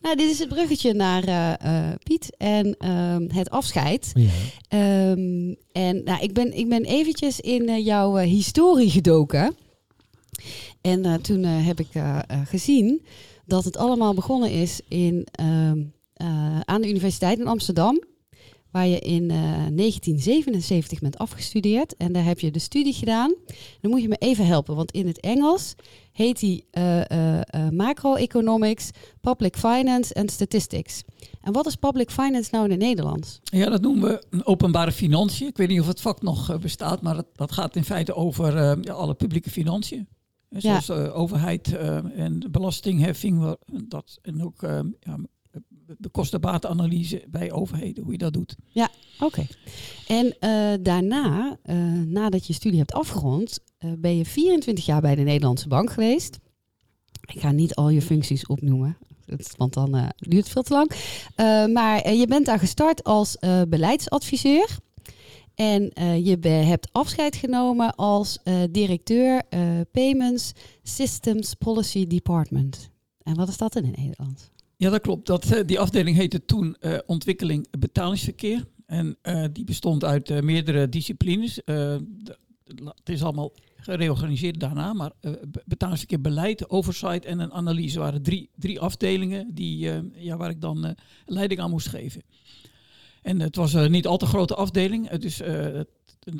[0.00, 4.10] nou, dit is het bruggetje naar eh, eh, Piet en ehm, het afscheid.
[4.14, 4.30] Ja.
[4.68, 9.54] Ehm, en nou, ik, ben, ik ben eventjes in jouw eh, historie gedoken.
[10.80, 11.88] En eh, toen eh, heb ik
[12.44, 13.02] gezien
[13.50, 15.82] dat het allemaal begonnen is in, ehm,
[16.12, 18.02] eh, aan de Universiteit in Amsterdam.
[18.70, 19.36] Waar je in eh,
[19.70, 21.96] 1977 bent afgestudeerd.
[21.96, 23.34] En daar heb je de studie gedaan.
[23.80, 25.74] Dan moet je me even helpen, want in het Engels
[26.12, 31.02] heet die eh, eh, eh, Macroeconomics, Public Finance en Statistics.
[31.40, 33.40] En wat is Public Finance nou in het Nederlands?
[33.42, 35.46] Ja, dat noemen we openbare financiën.
[35.46, 38.14] Ik weet niet of het vak nog eh, bestaat, maar dat, dat gaat in feite
[38.14, 40.08] over eh, alle publieke financiën.
[40.58, 40.80] Ja.
[40.80, 43.38] Zoals overheid eh, en belastingheffing.
[43.38, 43.56] wa-
[43.88, 45.16] Dat, en ook eh, ja,
[45.98, 48.56] de kostenbatenanalyse bij overheden, hoe je dat doet.
[49.20, 49.46] Oké.
[50.08, 51.56] En eh, daarna,
[52.06, 53.58] nadat je studie hebt afgerond,
[53.98, 56.38] ben je 24 jaar bij de Nederlandse Bank geweest.
[57.32, 58.96] Ik ga niet al je functies opnoemen,
[59.56, 60.90] want dan duurt het veel te lang.
[61.72, 63.36] Maar je bent daar gestart als
[63.68, 64.76] beleidsadviseur.
[65.60, 72.90] En eh, je hebt afscheid genomen als eh, directeur eh, Payments Systems Policy Department.
[73.22, 74.50] En wat is dat in het Nederlands?
[74.76, 75.26] Ja, dat klopt.
[75.26, 78.66] Dat, die afdeling heette toen ontwikkeling betalingsverkeer.
[78.86, 79.18] En
[79.52, 81.60] die bestond uit meerdere disciplines.
[81.64, 88.50] Het is allemaal gereorganiseerd daarna, maar be- betalingsverkeer beleid, oversight en een analyse waren drie,
[88.56, 90.94] drie afdelingen die, ja, waar ik dan
[91.26, 92.22] leiding aan moest geven.
[93.22, 95.88] En het was een niet al te grote afdeling, het is eh, het-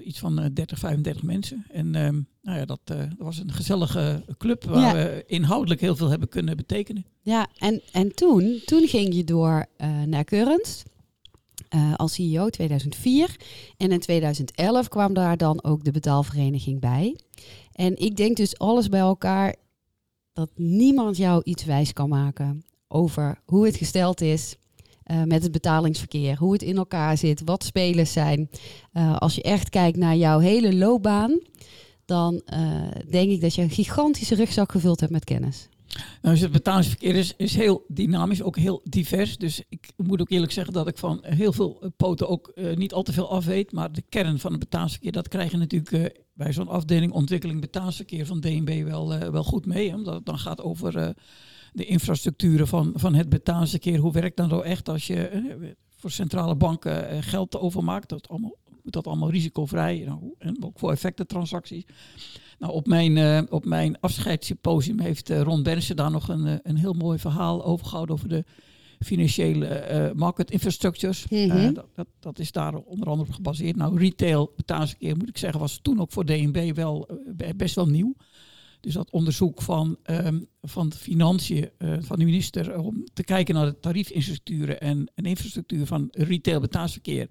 [0.02, 1.64] iets van eh, 30, 35 mensen.
[1.70, 4.92] En ehm, nou ja, dat, eh, dat was een gezellige club waar Ja.
[4.94, 7.04] we inhoudelijk heel veel hebben kunnen betekenen.
[7.20, 10.24] Ja, en, en toen, toen ging je door eh, naar
[11.68, 13.36] eh, als CEO 2004.
[13.76, 17.16] En in 2011 kwam daar dan ook de betaalvereniging bij.
[17.72, 19.54] En ik denk dus alles bij elkaar
[20.32, 24.56] dat niemand jou iets wijs kan maken over hoe het gesteld is
[25.10, 28.50] eh, met het betalingsverkeer, hoe het in elkaar zit, wat spelers zijn.
[28.92, 31.40] Eh, als je echt kijkt naar jouw hele loopbaan,
[32.04, 32.60] dan eh,
[33.10, 35.68] denk ik dat je een gigantische rugzak gevuld hebt met kennis.
[36.22, 39.36] Nou, dus het betalingsverkeer is, is heel dynamisch, ook heel divers.
[39.36, 43.02] Dus ik moet ook eerlijk zeggen dat ik van heel veel poten ook niet al
[43.02, 43.72] te veel af weet.
[43.72, 48.26] Maar de kern van het betalingsverkeer, dat krijg je natuurlijk bij zo'n afdeling ontwikkeling betalingsverkeer
[48.26, 49.94] van DNB wel, wel goed mee.
[49.94, 51.14] Omdat het dan gaat over
[51.72, 53.98] de infrastructuren van, van het betalingsverkeer.
[53.98, 55.42] Hoe werkt dat nou echt als je eh,
[55.96, 58.08] voor centrale banken eh, geld overmaakt?
[58.08, 61.84] Dat allemaal, moet dat allemaal risicovrij nou, en ook voor effectentransacties.
[62.58, 66.92] Nou, op mijn, eh, op mijn afscheidssymposium heeft Ron Bernsen daar nog een, een heel
[66.92, 68.44] mooi verhaal over gehouden over de
[69.00, 71.28] financiële eh, market infrastructures.
[71.28, 71.72] Mhm.
[71.72, 73.76] Dat, dat, dat is daar onder andere op gebaseerd.
[73.76, 77.08] Nou, retail betalingsverkeer moet ik zeggen was toen ook voor DNB wel
[77.56, 78.14] best wel nieuw.
[78.80, 83.66] Dus dat onderzoek van, ehm, van financiën eh, van de minister om te kijken naar
[83.66, 87.28] de tariefinstructuren en, en infrastructuur van retail betalingsverkeer.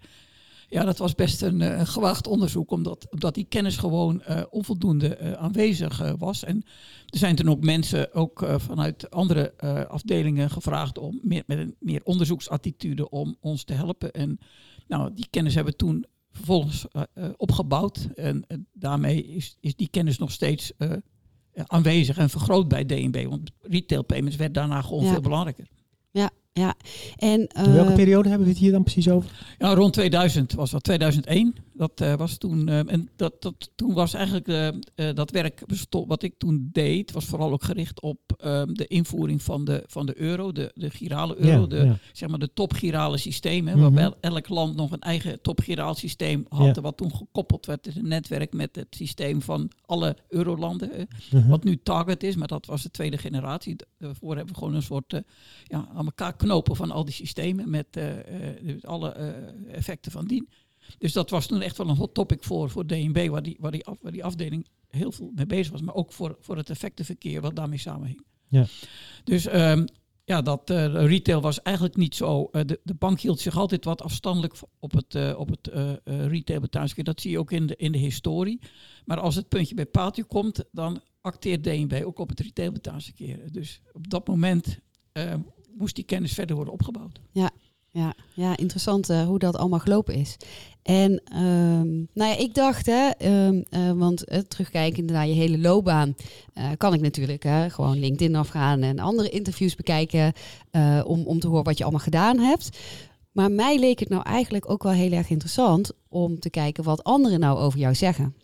[0.68, 5.38] Ja, dat was best een, eh, gewaagd onderzoek, omdat, omdat die kennis gewoon eh, onvoldoende
[5.38, 6.44] aanwezig was.
[6.44, 6.64] En
[7.06, 9.58] er zijn toen ook mensen, ook vanuit andere
[9.88, 14.12] afdelingen, gevraagd om met een meer onderzoeksattitude om ons te helpen.
[14.12, 14.40] En
[14.88, 16.86] nou, die kennis hebben we toen vervolgens
[17.38, 18.10] opgebouwd.
[18.16, 20.72] En daarmee is, is die kennis nog steeds
[21.68, 23.26] aanwezig en vergroot bij DNB.
[23.30, 25.12] Want retail payments werd daarna gewoon Ja.
[25.12, 25.68] veel belangrijker.
[26.54, 26.74] Ja,
[27.18, 29.56] en In welke eh, periode hebben we het hier dan precies over?
[29.58, 31.56] Ja, rond 2000 was dat, 2001.
[31.80, 34.48] Dat eh, was toen, eh, en dat, dat, toen was eigenlijk
[34.96, 38.88] eh, dat werk, besto- wat ik toen deed, was vooral ook gericht op eh, de
[38.88, 41.98] invoering van de, van de euro, de, de girale euro, Ja, de, ja.
[42.14, 43.82] zeg maar de topgirale systemen, Mhm.
[43.82, 48.08] waarbij elk land nog een eigen topgiraal systeem had, wat toen gekoppeld werd in een
[48.08, 51.48] netwerk met het systeem van alle eurolanden, Mhm.
[51.50, 53.76] wat nu Target is, maar dat was de tweede generatie.
[53.98, 55.22] Daarvoor hebben we gewoon een soort
[55.64, 57.88] ja, aan elkaar knopen van al die systemen met
[58.62, 59.10] dus alle
[59.72, 60.50] effecten van dien.
[60.98, 63.72] Dus dat was toen echt wel een hot topic voor, voor DNB, waar die, waar,
[63.72, 65.82] die af, waar die afdeling heel veel mee bezig was.
[65.82, 68.24] Maar ook voor, voor het effectenverkeer wat daarmee samenhing.
[68.48, 68.66] Ja.
[69.24, 69.86] Dus ehm,
[70.26, 72.50] ja, dat eh, retail was eigenlijk niet zo.
[72.52, 75.90] eh, de, de bank hield zich altijd wat afstandelijk op het, eh, op het eh,
[75.92, 76.62] eh, retail.
[76.96, 78.60] Dat zie je ook in de, in de historie.
[79.06, 83.52] Maar als het puntje bij paaltje komt, dan acteert DNB ook op het retail betalingsverkeer.
[83.52, 84.80] Dus op dat moment
[85.12, 85.34] eh,
[85.78, 87.20] moest die kennis verder worden opgebouwd.
[87.92, 90.38] Ja, ja interessant eh, hoe dat allemaal gelopen is.
[90.84, 96.16] En ehm, nou ja, ik dacht, hè, ehm, eh, want terugkijkend naar je hele loopbaan,
[96.54, 100.34] eh, kan ik natuurlijk hè, gewoon LinkedIn afgaan en andere interviews bekijken
[101.06, 102.70] om, om te horen wat je allemaal gedaan hebt.
[103.32, 107.04] Maar mij leek het nou eigenlijk ook wel heel erg interessant om te kijken wat
[107.04, 108.36] anderen nou over jou zeggen.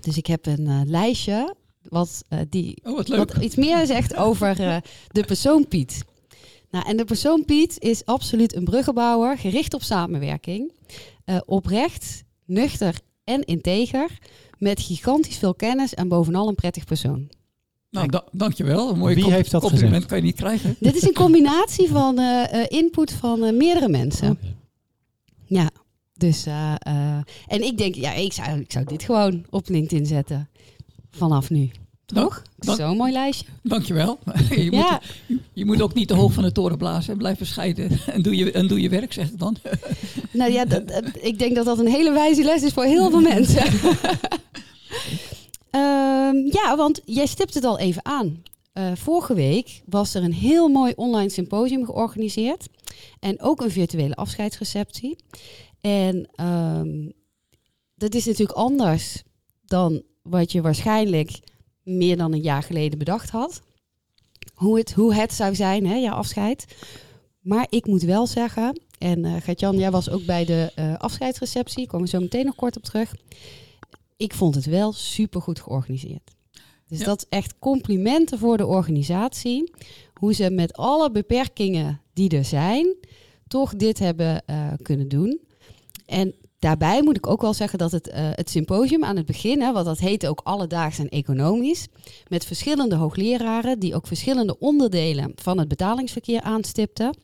[0.00, 4.56] Dus ik heb een lijstje wat, die, Oh, wat wat iets meer zegt over
[5.08, 6.04] de persoon Piet.
[6.74, 10.72] Nou, en de persoon Piet is absoluut een bruggenbouwer, gericht op samenwerking,
[11.24, 14.18] eh, oprecht, nuchter en integer,
[14.58, 17.30] met gigantisch veel kennis en bovenal een prettig persoon.
[17.90, 18.90] Nou, da dankjewel.
[18.90, 20.06] Een mooi Wie heeft dat compliment gezegd?
[20.06, 20.76] kan je niet krijgen.
[20.80, 24.38] Dit is een combinatie van eh, eh, input van eh, meerdere mensen.
[25.44, 25.70] Ja,
[26.14, 30.06] dus eh, eh, en ik denk, ja, ik zou, ik zou dit gewoon op LinkedIn
[30.06, 30.48] zetten
[31.10, 31.70] vanaf nu.
[32.04, 32.42] Toch?
[32.64, 33.46] Zo'n mooi lijstje.
[33.62, 34.18] Dankjewel.
[34.50, 35.00] je, Ja.
[35.26, 37.16] moet, je, moet ook niet te hoog van de toren blazen.
[37.16, 39.56] Blijf bescheiden en doe je, en doe je werk, zeg ik dan.
[40.32, 43.10] Nou ja, dat, dat- ik denk dat dat een hele wijze les is voor heel
[43.10, 43.62] veel mensen.
[45.70, 48.42] Ehm, ja, want jij stipt het al even aan.
[48.72, 52.66] Eh, vorige week was er een heel mooi online symposium georganiseerd.
[53.20, 55.16] En ook een virtuele afscheidsreceptie.
[55.80, 57.10] En ehm,
[57.94, 59.22] dat is natuurlijk anders
[59.66, 61.30] dan wat je waarschijnlijk
[61.84, 63.62] meer dan een jaar geleden bedacht had.
[64.54, 66.66] Hoe het, hoe het zou zijn, hè, jouw afscheid.
[67.40, 71.86] Maar ik moet wel zeggen, en eh Gert-Jan, jij was ook bij de eh, afscheidsreceptie,
[71.86, 73.14] komen we zo meteen nog kort op terug.
[74.16, 76.30] Ik vond het wel super goed georganiseerd.
[76.86, 77.04] Dus Ja.
[77.04, 79.70] dat is echt complimenten voor de organisatie.
[80.14, 82.94] Hoe ze met alle beperkingen die er zijn,
[83.48, 85.40] toch dit hebben eh, kunnen doen.
[86.06, 89.60] En daarbij moet ik ook wel zeggen dat het, eh, het symposium aan het begin,
[89.60, 91.86] hè, wat dat heette ook alledaags en economisch,
[92.28, 97.16] met verschillende hoogleraren die ook verschillende onderdelen van het betalingsverkeer aanstipten.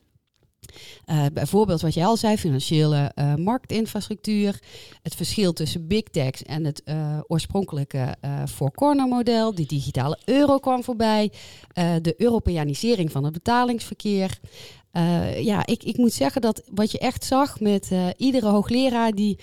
[1.05, 4.59] Eh, bijvoorbeeld wat jij al zei, financiële eh, marktinfrastructuur,
[5.01, 6.83] het verschil tussen big techs en het
[7.27, 8.15] oorspronkelijke
[8.49, 11.31] Four Corner model, die digitale euro kwam voorbij,
[12.01, 14.39] de Europeanisering van het betalingsverkeer.
[14.91, 19.11] Eh, ja, ik, ik moet zeggen dat wat je echt zag met eh, iedere hoogleraar
[19.11, 19.39] die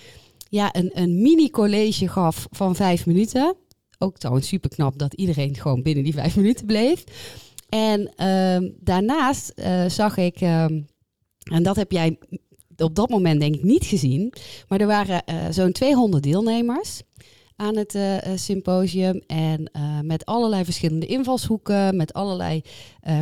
[0.48, 3.54] ja, een, een mini-college gaf van vijf minuten.
[3.98, 7.04] Ook trouwens super knap dat iedereen gewoon binnen die vijf minuten bleef.
[7.68, 10.80] En ehm, daarnaast eh, zag ik ehm,
[11.42, 12.18] En dat heb jij
[12.76, 14.32] op dat moment denk ik niet gezien.
[14.68, 15.22] Maar er waren
[15.54, 17.02] zo'n 200 deelnemers
[17.58, 19.22] aan het eh, eh, symposium.
[19.26, 22.62] En eh, met allerlei verschillende invalshoeken, met allerlei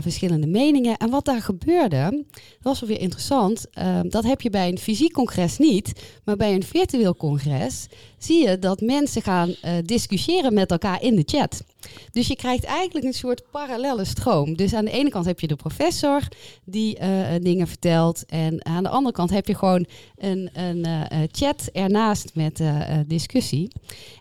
[0.00, 0.96] verschillende meningen.
[0.96, 3.70] En wat daar gebeurde, dat was wel weer interessant.
[3.70, 5.92] Eh, dat heb je bij een fysiek congres niet.
[6.24, 7.86] Maar bij een virtueel congres
[8.18, 11.64] zie je dat mensen gaan eh, discussiëren met elkaar in de chat.
[12.12, 14.56] Dus je krijgt eigenlijk een soort parallelle stroom.
[14.56, 16.20] Dus aan de ene kant heb je de professor
[16.64, 18.24] die eh, eh, dingen vertelt.
[18.26, 20.86] En aan de andere kant heb je gewoon een, een
[21.30, 22.62] chat ernaast met
[23.06, 23.70] discussie.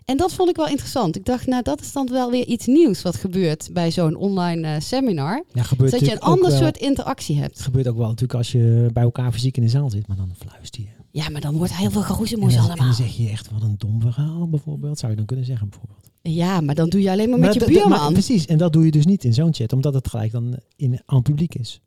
[0.04, 1.16] En dat vond ik wel interessant.
[1.16, 4.80] Ik dacht, nou, dat is dan wel weer iets nieuws wat gebeurt bij zo'n online
[4.80, 5.44] seminar.
[5.52, 7.54] Ja, Dat je een ander soort interactie hebt.
[7.54, 10.16] Het gebeurt ook wel natuurlijk als je bij elkaar fysiek in de zaal zit, maar
[10.16, 10.95] dan fluister je.
[11.16, 12.92] Ja, maar dan wordt heel veel geroezemoes en dan allemaal.
[12.92, 16.10] zeg je echt wat een dom verhaal bijvoorbeeld, zou je dan kunnen zeggen bijvoorbeeld.
[16.22, 18.12] Ja, maar dan doe je alleen maar met Maar je maar buurman.
[18.12, 21.00] precies, en dat doe je dus niet in zo'n chat, omdat het gelijk dan in,
[21.06, 21.80] aan het publiek is.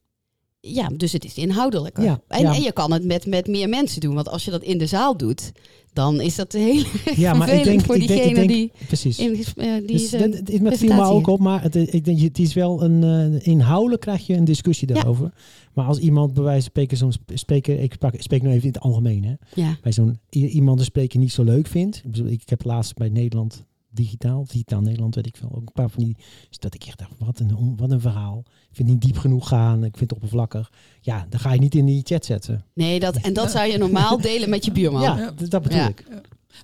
[0.60, 2.04] Ja, dus het is inhoudelijker.
[2.04, 2.54] Ja, en, ja.
[2.54, 4.15] en je kan het met, met meer mensen doen.
[4.15, 5.52] Want als je dat in de zaal doet,
[5.99, 6.83] dan is dat heel
[7.15, 9.19] Ja, maar ik denk, voor ik denk, diegene ik denk die, precies.
[9.19, 12.19] in, eh, die Dus dat, het, het viel me ook op, maar het, ik denk,
[12.19, 14.93] het is wel een eh, inhoudelijk krijg je een discussie Ja.
[14.93, 15.31] daarover.
[15.73, 18.62] Maar als iemand bij wijze van spreken zo'n sp- spreker, ik spreek, spreek nu even
[18.67, 22.03] in het algemeen, hè, Ja, bij zo'n iemand een spreker niet zo leuk vindt.
[22.25, 26.04] Ik heb laatst bij Nederland digitaal, digitaal Nederland, weet ik veel, ook een paar van
[26.04, 26.15] die,
[26.49, 28.43] is dat ik echt dacht, wat een, wat een verhaal.
[28.47, 30.71] Ik vind het niet diep genoeg gaan, ik vind het oppervlakkig.
[31.02, 32.65] Ja, dan ga je niet in die chat zetten.
[32.73, 35.02] nee, dat, en dat zou je normaal delen met je buurman.
[35.02, 35.32] Ja, Ja.
[35.32, 35.88] dat, bedoel Ja.
[35.88, 36.06] ik.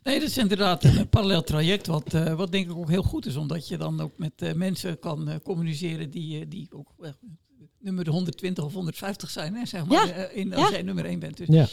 [0.04, 3.26] Nee, dat is inderdaad een, parallel traject, wat, eh, wat denk ik ook heel goed
[3.26, 6.94] is, omdat je dan ook met eh, mensen kan eh, communiceren die, eh, die ook
[7.80, 10.14] nummer 120 of 150 zijn, hè, zeg maar, Ja.
[10.28, 10.72] in, als Ja.
[10.72, 11.38] jij nummer 1 bent.
[11.38, 11.68] Dus, Ja.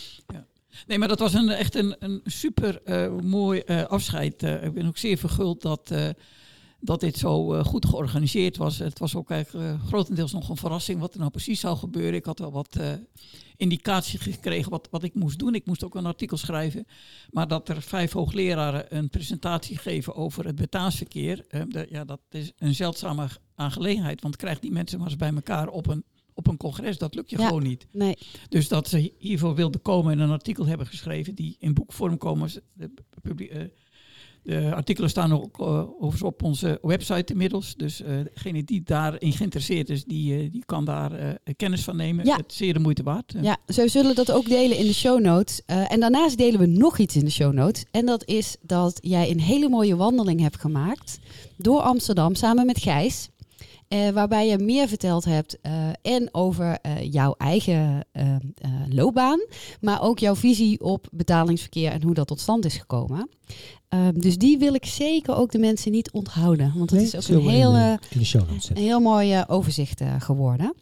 [0.86, 4.42] Nee, maar dat was een, echt een, een super eh, mooi eh, afscheid.
[4.42, 5.94] Eh, ik ben ook zeer verguld dat,
[6.80, 8.78] dat dit zo goed georganiseerd was.
[8.78, 12.14] Het was ook eigenlijk grotendeels nog een verrassing wat er nou precies zou gebeuren.
[12.14, 12.76] Ik had wel wat
[13.56, 15.54] indicatie gekregen wat, wat ik moest doen.
[15.54, 16.86] Ik moest ook een artikel schrijven.
[17.30, 21.44] Maar dat er vijf hoogleraren een presentatie geven over het betaansverkeer.
[21.68, 24.22] de- ja, dat is een zeldzame aangelegenheid.
[24.22, 26.04] Want krijg die mensen maar eens bij elkaar op een,
[26.46, 26.98] op een congres.
[26.98, 27.46] Dat lukt je Ja.
[27.46, 27.86] gewoon niet.
[27.92, 28.16] Nee,
[28.48, 32.50] Dus dat ze hiervoor wilden komen en een artikel hebben geschreven die in boekvorm komen.
[32.50, 32.90] Ze- De,
[33.48, 33.62] eh,
[34.42, 37.74] de artikelen staan ook eh, overigens op onze website inmiddels.
[37.76, 42.24] Dus eh, degene die daarin geïnteresseerd is, die, die kan daar kennis van nemen.
[42.24, 42.36] Ja.
[42.36, 43.34] Het is zeer de moeite waard.
[43.42, 45.62] Ja, zo zullen dat ook delen in de show notes.
[45.66, 47.84] En daarnaast delen we nog iets in de show notes.
[47.90, 51.18] En dat is dat jij een hele mooie wandeling hebt gemaakt
[51.56, 53.28] door Amsterdam samen met Gijs.
[53.92, 58.06] Eh, waarbij je meer verteld hebt eh, en over eh, jouw eigen
[58.88, 59.46] loopbaan,
[59.80, 63.28] maar ook jouw visie op betalingsverkeer en hoe dat tot stand is gekomen.
[63.88, 67.42] Ehm, dus die wil ik zeker ook de mensen niet onthouden, want Nee, is ook
[67.42, 68.24] een heel, in
[68.68, 70.74] een heel mooi overzicht geworden.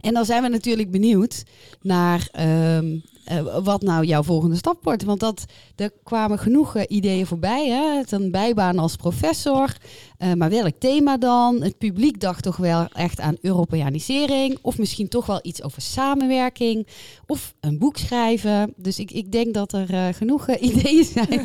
[0.00, 1.42] En dan zijn we natuurlijk benieuwd
[1.82, 5.04] naar ehm, eh, wat nou jouw volgende stap wordt.
[5.04, 5.44] Want dat,
[5.76, 7.68] er kwamen genoeg eh, ideeën voorbij.
[7.68, 8.16] Hè?
[8.16, 9.76] Een bijbaan als professor.
[10.18, 11.62] Eh, maar welk thema dan?
[11.62, 14.58] Het publiek dacht toch wel echt aan Europeanisering.
[14.62, 16.86] Of misschien toch wel iets over samenwerking.
[17.26, 18.72] Of een boek schrijven.
[18.76, 21.44] Dus ik, ik denk dat er genoeg ideeën zijn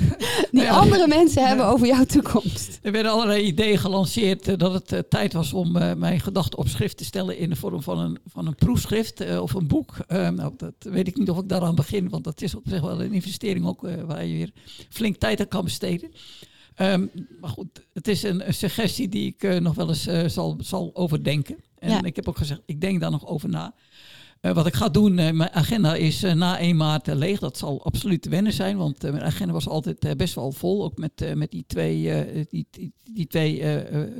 [0.51, 0.69] die Ja.
[0.69, 2.79] andere mensen hebben over jouw toekomst.
[2.81, 7.05] Er werden allerlei ideeën gelanceerd dat het tijd was om mijn gedachten op schrift te
[7.05, 9.97] stellen in de vorm van een, van een proefschrift of een boek.
[10.07, 13.01] Nou, dat weet ik niet of ik daaraan begin, want dat is op zich wel
[13.01, 14.51] een investering ook eh, waar je weer
[14.89, 16.11] flink tijd aan kan besteden.
[16.75, 17.05] Ehm,
[17.39, 20.57] maar goed, het is een, een suggestie die ik eh, nog wel eens eh, zal,
[20.61, 21.57] zal overdenken.
[21.79, 22.03] En Ja.
[22.03, 23.73] ik heb ook gezegd, ik denk daar nog over na.
[24.53, 27.39] Wat ik ga doen, mijn agenda is na 1 maart leeg.
[27.39, 30.83] Dat zal absoluut wennen zijn, want mijn agenda was altijd best wel vol.
[30.83, 33.63] Ook met, met die twee, die, die, die twee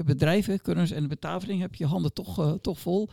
[0.06, 3.10] bedrijven, Kurns en Betavering, heb je handen toch, toch vol.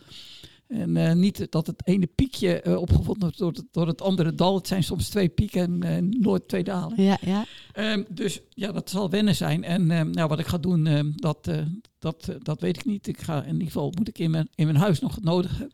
[0.70, 4.34] En eh, niet dat het ene piekje eh, opgevonden wordt door het, door het andere
[4.34, 4.54] dal.
[4.54, 7.02] Het zijn soms twee pieken en eh, nooit twee dalen.
[7.02, 7.44] Ja, ja.
[7.72, 9.64] Ehm, dus ja, dat zal wennen zijn.
[9.64, 11.50] En ehm, nou, wat ik ga doen, ehm, dat,
[11.98, 13.06] dat, dat weet ik niet.
[13.06, 15.70] Ik ga in ieder geval moet ik in mijn, in mijn huis nog het nodige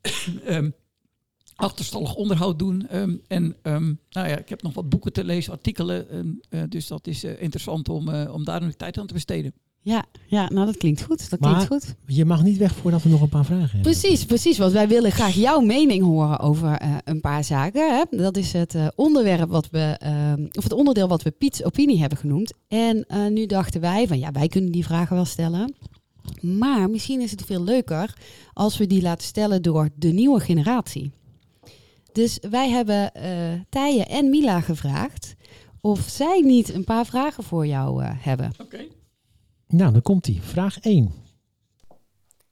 [1.54, 2.88] achterstallig onderhoud doen.
[3.26, 6.08] En nou ja, ik heb nog wat boeken te lezen, artikelen.
[6.08, 9.54] En, dus dat is interessant om, om daar nu tijd aan te besteden.
[9.82, 11.30] Ja, ja, nou dat klinkt goed.
[11.30, 11.94] Dat Maar- klinkt goed.
[12.06, 13.80] Je mag niet weg voordat we nog een paar vragen hebben.
[13.80, 14.58] Precies, precies.
[14.58, 17.96] Want wij willen graag jouw mening horen over eh, een paar zaken.
[17.96, 18.16] Hè.
[18.18, 22.00] Dat is het eh, onderwerp wat we, eh, of het onderdeel wat we Piets opinie
[22.00, 22.52] hebben genoemd.
[22.68, 25.74] En eh, nu dachten wij van ja, wij kunnen die vragen wel stellen.
[26.40, 28.14] Maar misschien is het veel leuker
[28.52, 31.10] als we die laten stellen door de nieuwe generatie.
[32.12, 33.28] Dus wij hebben eh
[33.68, 35.34] Tije en Mila gevraagd
[35.80, 38.50] of zij niet een paar vragen voor jou eh, hebben.
[38.60, 38.78] Oké.
[39.70, 40.42] Nou, dan komt die.
[40.42, 41.12] Vraag 1.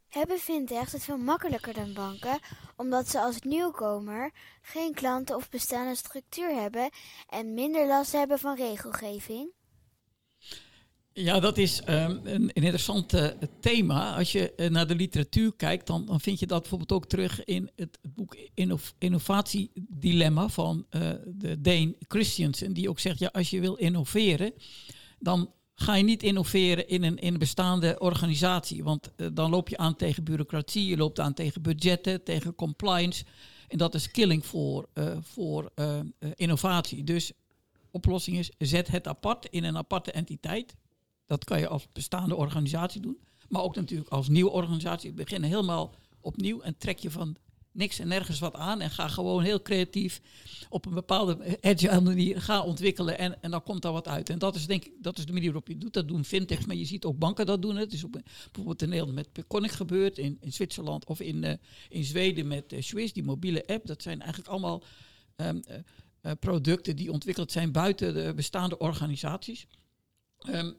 [0.09, 2.39] hebben fintechs het veel makkelijker dan banken,
[2.77, 4.31] omdat ze als nieuwkomer
[4.63, 6.91] geen klanten of bestaande structuur hebben
[7.29, 9.51] en minder last hebben van regelgeving?
[11.13, 13.27] Ja, dat is um, een, een interessant uh,
[13.61, 14.17] thema.
[14.17, 17.45] Als je uh, naar de literatuur kijkt, dan, dan vind je dat bijvoorbeeld ook terug
[17.45, 22.73] in het boek Innov Innovatiedilemma van uh, de Dane Christiansen.
[22.73, 24.53] Die ook zegt, ja, als je wil innoveren,
[25.19, 28.85] dan ga je niet innoveren in een, in een bestaande organisatie.
[28.85, 33.25] Want dan loop je aan tegen bureaucratie, je loopt aan tegen budgetten, tegen compliance.
[33.69, 34.89] En dat is killing voor,
[35.21, 35.73] voor
[36.35, 37.05] innovatie.
[37.05, 37.33] Dus
[37.91, 40.77] oplossing is, zet het apart in een aparte entiteit.
[41.27, 43.19] Dat kan je als bestaande organisatie doen.
[43.49, 45.13] Maar ook natuurlijk als nieuwe organisatie.
[45.13, 47.37] Beginnen helemaal opnieuw en trek je van
[47.73, 48.81] niks en nergens wat aan.
[48.81, 50.21] En ga gewoon heel creatief
[50.69, 53.19] op een bepaalde agile manier gaan ontwikkelen.
[53.19, 54.31] En, en dan komt daar wat uit.
[54.31, 55.93] En dat is denk ik, dat is de manier waarop je doet.
[55.93, 57.77] Dat doen fintechs, maar je ziet ook banken dat doen.
[57.77, 60.19] Het is bijvoorbeeld in Nederland met Peconic gebeurd.
[60.19, 61.53] In, in Zwitserland of in, uh,
[61.89, 63.87] in Zweden met uh, Swiss, die mobiele app.
[63.87, 64.83] Dat zijn eigenlijk allemaal
[65.37, 65.63] um,
[66.23, 69.67] uh, producten die ontwikkeld zijn buiten de bestaande organisaties.
[70.51, 70.77] Um,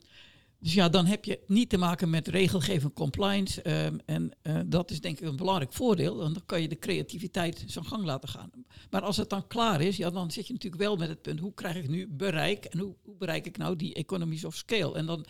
[0.60, 3.86] dus ja, dan heb je niet te maken met regelgeving compliance.
[3.86, 6.16] Um, en uh, dat is denk ik een belangrijk voordeel.
[6.16, 8.50] Want dan kan je de creativiteit zijn gang laten gaan.
[8.90, 11.40] Maar als het dan klaar is, ja, dan zit je natuurlijk wel met het punt...
[11.40, 14.96] hoe krijg ik nu bereik en hoe, hoe bereik ik nou die economies of scale?
[14.96, 15.26] En dan,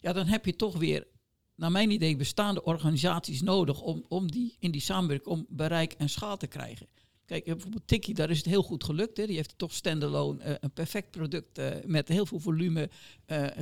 [0.00, 1.06] ja, dan heb je toch weer,
[1.54, 3.80] naar mijn idee, bestaande organisaties nodig...
[3.80, 6.86] om, om die, in die samenwerking om bereik en schaal te krijgen.
[7.32, 9.16] Kijk, bijvoorbeeld Tiki, daar is het heel goed gelukt.
[9.16, 9.26] Hè.
[9.26, 12.90] Die heeft toch standalone uh, een perfect product uh, met heel veel volume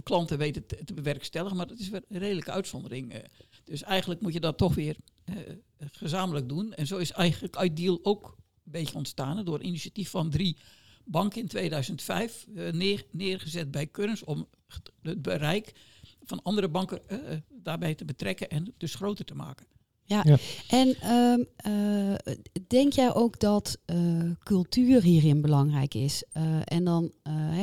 [0.03, 1.57] klanten weten te, te, bewerkstelligen.
[1.57, 3.25] Maar dat is weer een redelijke uitzondering.
[3.65, 4.97] dus eigenlijk moet je dat toch weer
[5.79, 6.75] gezamenlijk doen.
[6.75, 10.57] En zo is eigenlijk Ideal ook een beetje ontstaan door initiatief van drie
[11.05, 14.49] banken in 2005 neer, neergezet bij Currens om
[15.03, 15.73] het bereik
[16.23, 17.03] van andere banken
[17.49, 19.67] daarbij te betrekken en dus groter te maken.
[20.11, 20.37] Ja, ja.
[20.69, 22.15] en um, uh,
[22.67, 23.97] denk jij ook dat uh,
[24.45, 26.23] cultuur hierin belangrijk is?
[26.37, 27.13] Uh, en dan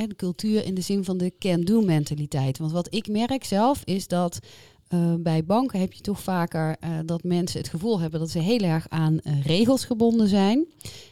[0.07, 2.57] de cultuur in de zin van de can-do mentaliteit.
[2.57, 4.39] Want wat ik merk zelf is dat
[5.19, 8.89] bij banken heb je toch vaker dat mensen het gevoel hebben dat ze heel erg
[8.89, 10.65] aan regels gebonden zijn.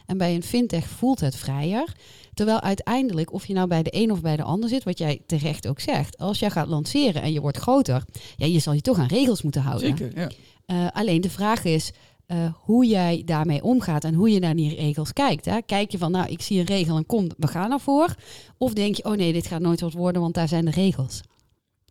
[0.06, 1.94] En bij een fintech voelt het vrijer.
[2.34, 5.22] Terwijl uiteindelijk, of je nou bij de een of bij de ander zit, wat jij
[5.26, 8.04] terecht ook zegt, als jij gaat lanceren en je wordt groter,
[8.36, 9.96] ja, je zal je toch aan regels moeten houden.
[9.96, 10.30] Zeker, ja.
[10.66, 11.92] Uh, alleen de vraag is
[12.26, 15.44] uh, hoe jij daarmee omgaat en hoe je naar die regels kijkt.
[15.44, 15.62] Hè?
[15.62, 18.14] Kijk je van, nou, ik zie een regel en kom, we gaan ervoor.
[18.58, 21.20] Of denk je, oh nee, dit gaat nooit wat worden, want daar zijn de regels.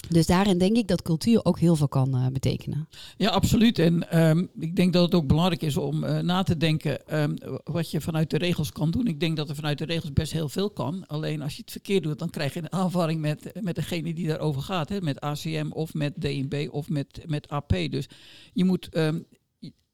[0.10, 2.88] Dus daarin denk ik dat cultuur ook heel veel kan uh, betekenen.
[3.18, 3.80] Ja, absoluut.
[3.80, 7.34] En um, ik denk dat het ook belangrijk is om uh, na te denken um,
[7.64, 9.08] wat je vanuit de regels kan doen.
[9.08, 11.08] Ik denk dat er vanuit de regels best heel veel kan.
[11.08, 14.28] Alleen als je het verkeerd doet, dan krijg je een aanvaring met, met degene die
[14.28, 14.90] daarover gaat.
[14.90, 15.02] Hè?
[15.02, 17.70] Met ACM of met DNB of met, met AP.
[17.90, 18.10] Dus
[18.54, 19.26] je moet, um,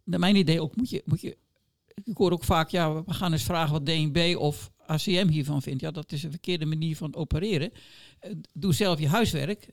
[0.04, 1.38] naar mijn idee ook, moet je, moet je
[2.04, 5.82] ik hoor ook vaak, ja, we gaan eens vragen wat DNB of ACM hiervan vindt.
[5.82, 7.72] Ja, dat is een verkeerde manier van opereren.
[8.54, 9.68] Doe zelf je huiswerk.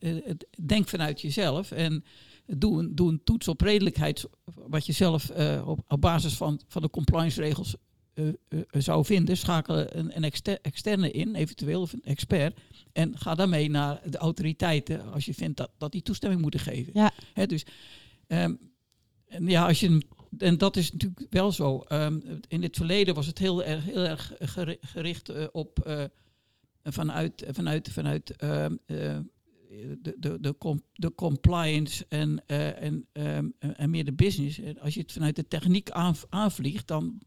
[0.66, 1.70] Denk vanuit jezelf.
[1.70, 2.04] En
[2.46, 4.28] doe een, doe een toets op redelijkheid.
[4.54, 7.76] Wat je zelf uh, op, op, basis van, van de compliance regels
[8.14, 9.36] uh, uh, zou vinden.
[9.36, 12.60] Schakel een, een exter externe in, eventueel of een expert.
[12.92, 16.92] En ga daarmee naar de autoriteiten als je vindt dat, dat die toestemming moeten geven.
[16.94, 17.12] Ja.
[17.34, 17.64] Hè, dus
[18.28, 18.58] um,
[19.28, 20.02] en ja, als je
[20.38, 21.84] en dat is natuurlijk wel zo.
[21.92, 24.32] Um, in het verleden was het heel erg, heel erg
[24.80, 26.04] gericht uh, op uh,
[26.82, 34.04] vanuit, vanuit, vanuit uh, de, de, de, com de compliance en, en, um, en meer
[34.04, 34.60] de business.
[34.80, 35.90] Als je het vanuit de techniek
[36.28, 37.20] aanvliegt, dan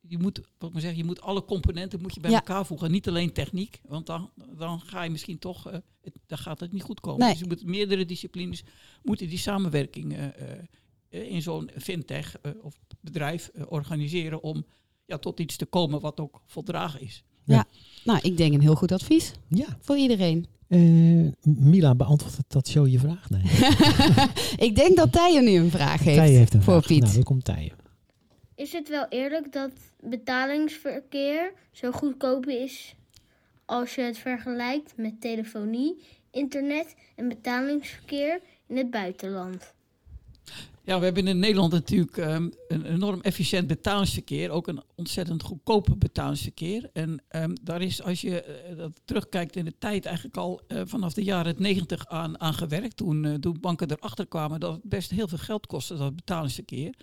[0.00, 2.36] je moet, wat maar zeggen, je moet alle componenten moet je bij ja.
[2.36, 2.90] elkaar voegen.
[2.90, 5.64] Niet alleen techniek, want dan, dan ga je misschien toch,
[6.00, 7.20] het, dan gaat het niet goed komen.
[7.20, 7.30] Nee.
[7.30, 8.62] Dus je moet meerdere disciplines
[9.02, 10.16] moeten die samenwerking
[11.10, 14.64] in zo'n fintech uh, of bedrijf uh, organiseren om
[15.06, 17.24] ja, tot iets te komen wat ook voldragen is.
[17.44, 17.66] Ja, ja.
[18.04, 19.78] nou, ik denk een heel goed advies ja.
[19.80, 20.46] voor iedereen.
[20.68, 23.30] Uh, Mila, beantwoordt dat zo je vraag?
[23.30, 23.42] Nee.
[24.68, 26.86] ik denk dat Tije nu een vraag heeft, Tije heeft een voor vraag.
[26.86, 27.02] Piet.
[27.02, 27.70] Nou, dan komt Tije.
[28.54, 32.94] Is het wel eerlijk dat betalingsverkeer zo goedkoop is
[33.64, 39.74] als je het vergelijkt met telefonie, internet en betalingsverkeer in het buitenland?
[40.90, 44.50] Ja, we hebben in Nederland natuurlijk um, een enorm efficiënt betalingsverkeer.
[44.50, 46.90] Ook een ontzettend goedkoop betalingsverkeer.
[46.92, 50.82] En um, daar is, als je uh, dat terugkijkt in de tijd, eigenlijk al uh,
[50.84, 52.96] vanaf de jaren 90 aan, aan gewerkt.
[52.96, 56.94] Toen, uh, toen banken erachter kwamen dat het best heel veel geld kostte, dat betalingsverkeer.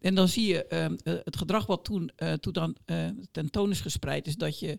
[0.00, 2.10] En dan zie je um, het gedrag wat toen,
[2.40, 2.76] toen dan
[3.30, 4.78] tentoon is gespreid, is dat je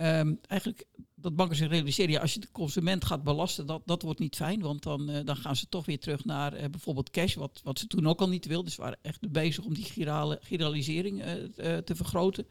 [0.00, 0.86] ehm, eigenlijk
[1.20, 4.60] dat banken zich realiseren, als je de consument gaat belasten, dat, dat wordt niet fijn.
[4.60, 7.78] Want dan, eh, dan gaan ze toch weer terug naar eh, bijvoorbeeld cash, wat, wat
[7.78, 8.64] ze toen ook al niet wilden.
[8.64, 12.46] Dus ze waren echt bezig om die girale, giralisering eh, te vergroten.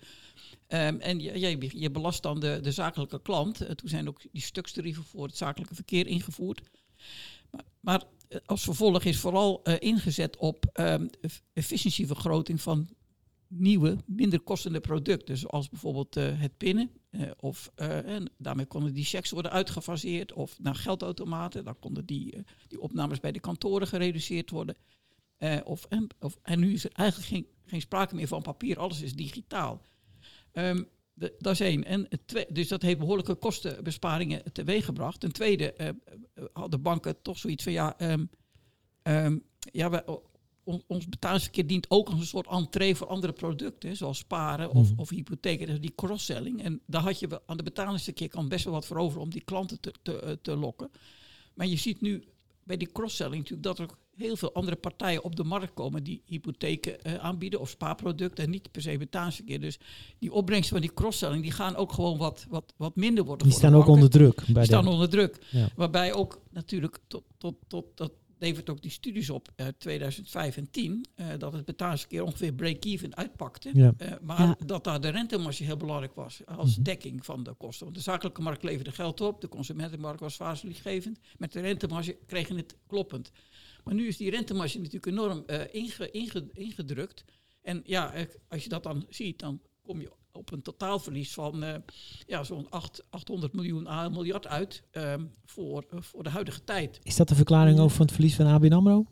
[0.68, 3.78] Ehm, en je, je, je belast dan de, de zakelijke klant.
[3.78, 6.62] Toen zijn ook die stukstarieven voor het zakelijke verkeer ingevoerd.
[7.52, 8.04] Maar, maar
[8.46, 12.90] als vervolg is vooral ingezet op ehm, eff- efficiëntievergroting van
[13.48, 15.38] nieuwe, minder kostende producten.
[15.38, 16.92] Zoals bijvoorbeeld het pinnen.
[17.10, 20.34] Eh, of, eh, en daarmee konden die checks worden uitgefaseerd.
[20.34, 21.64] Of naar geldautomaten.
[21.64, 24.76] Dan konden die, eh, die opnames bij de kantoren gereduceerd worden.
[25.64, 28.80] Of, en, of, en nu is er eigenlijk geen, geen sprake meer van papier.
[28.80, 29.82] Alles is digitaal.
[30.52, 30.84] Ehm,
[31.14, 31.84] de- dat is één.
[31.84, 35.20] En twee, dus dat heeft behoorlijke kostenbesparingen teweeggebracht.
[35.20, 35.96] Ten tweede
[36.54, 38.26] hadden banken toch zoiets van ja, ehm,
[39.02, 40.04] ehm, ja wij,
[40.70, 44.70] o- on- ons betalingsverkeer dient ook als een soort entree voor andere producten, zoals sparen
[44.72, 45.00] of, Mhm.
[45.00, 46.64] of hypotheken, dus die cross-selling.
[46.64, 49.44] En daar had je aan de betalingsverkeer kan best wel wat voor over om die
[49.44, 50.90] klanten te, te, eh, te lokken.
[51.54, 52.24] Maar je ziet nu
[52.64, 56.04] bij die cross-selling natuurlijk dat er ook heel veel andere partijen op de markt komen
[56.04, 59.60] die hypotheken eh, aanbieden of spaarproducten en niet per se betalingsverkeer.
[59.62, 59.80] Dus
[60.20, 63.48] die opbrengsten van die cross-selling die gaan ook gewoon wat, wat, wat minder worden.
[63.48, 64.36] Die staan ook onder druk.
[64.36, 65.38] Bij Die de, staan onder druk.
[65.52, 65.70] Ja.
[65.76, 70.70] Waarbij ook natuurlijk tot, tot, tot dat levert ook die studies op eh 2005 en
[70.72, 73.70] 10 eh, dat het betalingsverkeer ongeveer break-even uitpakte.
[73.74, 73.94] Ja.
[73.98, 74.56] Eh, maar Ja.
[74.66, 76.84] dat daar de rentemarge heel belangrijk was als Mhm.
[76.84, 77.84] dekking van de kosten.
[77.86, 81.20] Want de zakelijke markt leverde geld op, de consumentenmarkt was waarschuwingsgevend.
[81.38, 83.32] Met de rentemarge kregen het kloppend.
[83.84, 87.24] Maar nu is die rentemarge natuurlijk enorm eh, inge- inge- ingedrukt.
[87.62, 88.14] En ja,
[88.48, 91.76] als je dat dan ziet, dan kom je op een totaalverlies van eh,
[92.28, 96.64] ja, zo'n 8 800 miljoen à een miljard uit ehm, voor, eh, voor de huidige
[96.64, 97.00] tijd.
[97.04, 99.06] Is dat de verklaring over van het verlies van ABN AMRO?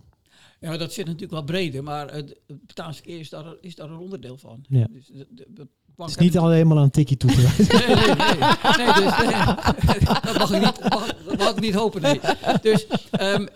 [0.60, 4.38] Ja, dat zit natuurlijk wel breder, maar het betalingsverkeer is daar, is daar een onderdeel
[4.38, 4.66] van.
[4.70, 4.88] Ja.
[4.92, 5.68] Dus de, de, de
[6.06, 7.68] Het is niet alleen maar aan een tikkie toe te wijzen.
[7.78, 8.38] Nee, nee, nee.
[8.78, 10.06] nee dus, nee.
[10.22, 12.02] dat mag ik niet, mag, dat mag ik niet hopen.
[12.02, 12.20] Nee.
[12.62, 13.48] Dus, ehm,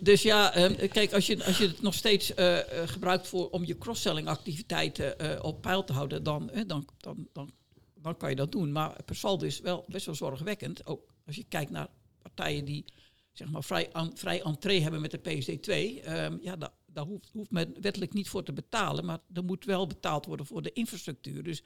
[0.00, 3.48] dus ja, ehm, kijk, als je, als je het nog steeds eh, eh, gebruikt voor,
[3.50, 7.50] om je cross-selling activiteiten eh, op peil te houden, dan, eh, dan, dan, dan,
[7.94, 8.72] dan kan je dat doen.
[8.72, 10.86] Maar per saldo is wel best wel zorgwekkend.
[10.86, 11.88] Ook als je kijkt naar
[12.22, 12.84] partijen die
[13.32, 16.00] zeg maar, vrij, vrij entree hebben met de PSD2.
[16.04, 19.64] ehm, ja, da- daar hoeft, hoeft men wettelijk niet voor te betalen, maar er moet
[19.64, 21.42] wel betaald worden voor de infrastructuur.
[21.42, 21.62] Dus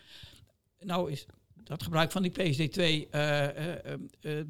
[0.80, 1.26] nou is
[1.64, 2.76] dat gebruik van die PSD2
[3.10, 4.46] eh, eh, eh,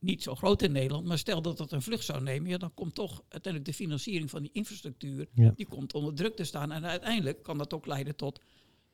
[0.00, 1.06] niet zo groot in Nederland.
[1.06, 4.30] Maar stel dat dat een vlucht zou nemen, ja, dan komt toch uiteindelijk de financiering
[4.30, 5.52] van die infrastructuur, Ja.
[5.56, 6.72] die komt onder druk te staan.
[6.72, 8.40] En uiteindelijk kan dat ook leiden tot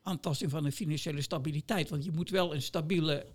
[0.02, 1.88] aantasting van de financiële stabiliteit.
[1.88, 3.26] Want je moet wel een stabiele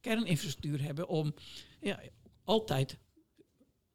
[0.00, 1.34] kerninfrastructuur hebben om
[1.80, 2.00] ja,
[2.44, 2.98] altijd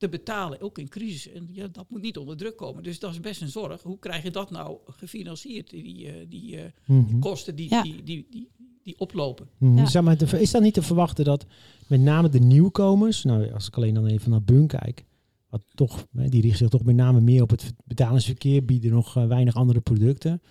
[0.02, 1.32] te betalen, ook in crisis.
[1.34, 2.84] En ja, dat moet niet onder druk komen.
[2.84, 3.82] Dus dat is best een zorg.
[3.82, 7.20] Hoe krijg je dat nou gefinancierd, die, eh, die, eh, Mhm.
[7.20, 7.82] kosten die, Ja.
[7.82, 8.48] die, die, die,
[8.84, 9.48] die oplopen?
[9.58, 9.78] Mhm.
[9.78, 9.86] Ja.
[9.86, 11.46] Zeg maar, is dat niet te verwachten dat
[11.88, 15.06] met name de nieuwkomers, nou als ik alleen dan even naar Bun kijk,
[15.50, 19.16] wat toch, hè, die richten zich toch met name meer op het betalingsverkeer, bieden nog
[19.18, 20.42] eh, weinig andere producten.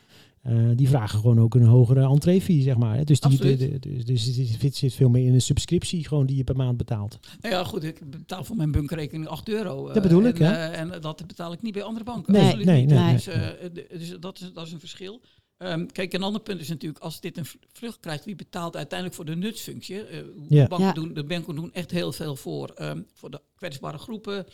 [0.41, 2.97] Eh, die vragen gewoon ook een hogere entreefee, zeg maar.
[2.97, 3.05] Hè.
[3.05, 6.27] Dus, die, de, de- de- dus het zit, zit veel meer in een subscriptie gewoon
[6.27, 7.19] die je per maand betaalt.
[7.41, 9.89] Nou ja, goed, ik betaal voor mijn bunkrekening 8 euro.
[9.89, 10.53] eh, Dat bedoel ik, en, hè?
[10.69, 12.33] eh, en dat betaal ik niet bij andere banken.
[12.33, 12.95] Nee, Absoluut nee, niet.
[12.95, 13.49] nee, dus eh,
[13.99, 15.21] dus dat, is, dat is een verschil.
[15.57, 18.77] Ehm, kijk, een ander punt is natuurlijk, als dit een vl- vlucht krijgt, wie betaalt
[18.77, 20.03] uiteindelijk voor de nutsfunctie?
[20.05, 20.19] Eh,
[20.49, 20.93] banken Ja.
[20.93, 24.47] doen, de banken doen echt heel veel voor, ehm, voor de kwetsbare groepen.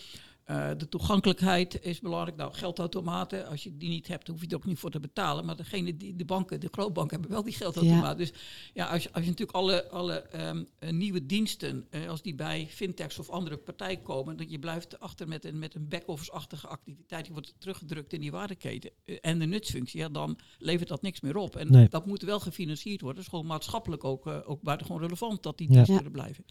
[0.46, 2.36] Eh, de toegankelijkheid is belangrijk.
[2.36, 5.44] Nou, geldautomaten, als je die niet hebt, hoef je er ook niet voor te betalen.
[5.44, 8.16] Maar degene die de banken, de grootbanken, hebben wel die geldautomaten.
[8.16, 8.32] Dus
[8.74, 12.34] ja, als je, als je natuurlijk alle, alle ehm, eh, nieuwe diensten, eh, als die
[12.34, 16.66] bij fintechs of andere partijen komen, dat je blijft achter met een, met een back-office-achtige
[16.66, 18.90] activiteit, die wordt teruggedrukt in die waardeketen
[19.20, 21.56] en de nutsfunctie, ja, dan levert dat niks meer op.
[21.56, 21.88] En Nee.
[21.88, 23.16] dat moet wel gefinancierd worden.
[23.16, 26.02] Dat is gewoon maatschappelijk ook, ook buitengewoon relevant dat die diensten Ja.
[26.02, 26.44] er blijven.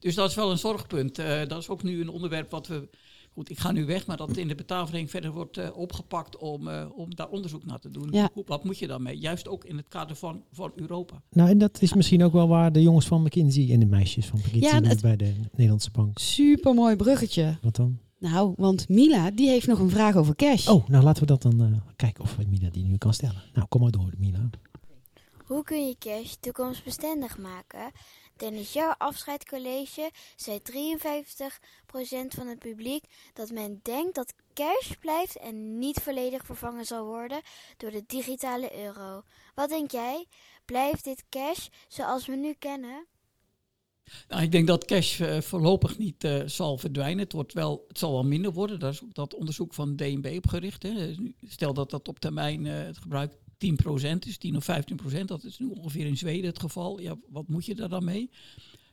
[0.00, 1.16] Dus dat is wel een zorgpunt.
[1.16, 2.88] Dat is ook nu een onderwerp wat we.
[3.32, 6.68] Goed, ik ga nu weg, maar dat in de betaalvereniging verder wordt eh, opgepakt om,
[6.68, 8.08] eh, om daar onderzoek naar te doen.
[8.10, 8.30] Ja.
[8.32, 9.18] Hoe, wat moet je daarmee?
[9.18, 11.22] Juist ook in het kader van, van Europa.
[11.30, 14.26] Nou, en dat is misschien ook wel waar de jongens van McKinsey en de meisjes
[14.26, 16.18] van McKinsey Ja, bij de Nederlandse bank.
[16.18, 17.58] Super mooi bruggetje.
[17.62, 17.98] Wat dan?
[18.18, 20.68] Nou, want Mila, die heeft nog een vraag over cash.
[20.68, 23.42] Oh, nou laten we dat dan eh, kijken of Mila die nu kan stellen.
[23.54, 24.50] Nou, kom maar door, Mila.
[25.44, 27.90] Hoe kun je cash toekomstbestendig maken?
[28.40, 30.62] Tijdens jouw afscheidcollege zei 53%
[32.28, 37.40] van het publiek dat men denkt dat cash blijft en niet volledig vervangen zal worden
[37.76, 39.22] door de digitale euro.
[39.54, 40.26] Wat denk jij?
[40.64, 43.06] Blijft dit cash zoals we nu kennen?
[44.28, 47.22] Nou, ik denk dat cash eh, voorlopig niet eh, zal verdwijnen.
[47.24, 48.78] Het, wordt wel, het zal wel minder worden.
[48.78, 50.82] Daar is ook dat onderzoek van DNB op gericht.
[50.82, 51.14] Hè.
[51.46, 53.32] Stel dat dat op termijn eh, het gebruik
[53.64, 55.24] 10%, dus 10 of 15%.
[55.24, 57.00] Dat is nu ongeveer in Zweden het geval.
[57.00, 58.30] Ja, wat moet je daar dan mee?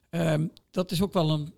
[0.10, 1.54] Ehm, dat is ook wel een,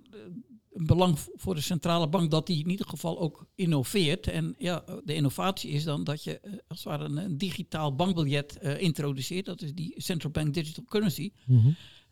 [0.71, 4.27] een belang voor de centrale bank dat die in ieder geval ook innoveert.
[4.27, 7.95] En ja, de innovatie is dan dat je eh, als het ware een, een digitaal
[7.95, 9.45] bankbiljet eh, introduceert.
[9.45, 11.31] Dat is die central bank digital currency.
[11.45, 11.69] Mhm.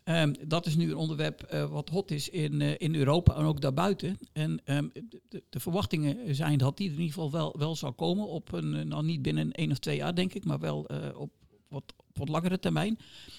[0.08, 3.44] Ehm, dat is nu een onderwerp eh, wat hot is in, eh, in Europa en
[3.44, 4.18] ook daarbuiten.
[4.32, 4.88] En ehm,
[5.28, 8.52] de, de verwachtingen zijn dat die er in ieder geval wel, wel zal komen op
[8.52, 10.86] een, eh, nou niet binnen één of twee jaar denk ik, maar wel
[11.16, 11.30] op
[11.68, 12.98] wat, op wat langere termijn.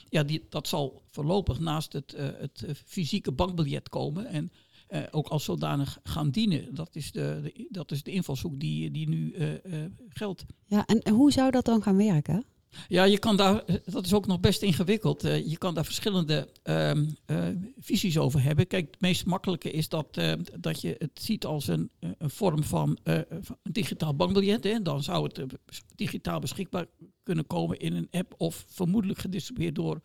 [0.09, 4.51] Ja, die, dat zal voorlopig naast het, het fysieke bankbiljet komen en
[5.11, 6.75] ook als zodanig gaan dienen.
[6.75, 9.35] Dat is de, dat is de invalshoek die, die nu
[10.09, 10.45] geldt.
[10.65, 12.45] Ja, en hoe zou dat dan gaan werken?
[12.87, 15.23] Ja, je kan daar, dat is ook nog best ingewikkeld.
[15.23, 17.47] Eh, je kan daar verschillende ehm, eh,
[17.79, 18.67] visies over hebben.
[18.67, 22.63] Kijk, het meest makkelijke is dat, eh, dat je het ziet als een, een vorm
[22.63, 23.25] van een
[23.63, 24.63] digitaal bankbiljet.
[24.63, 24.81] Hè.
[24.81, 25.45] Dan zou het
[25.95, 26.85] digitaal beschikbaar
[27.23, 30.01] kunnen komen in een app of vermoedelijk gedistribueerd door,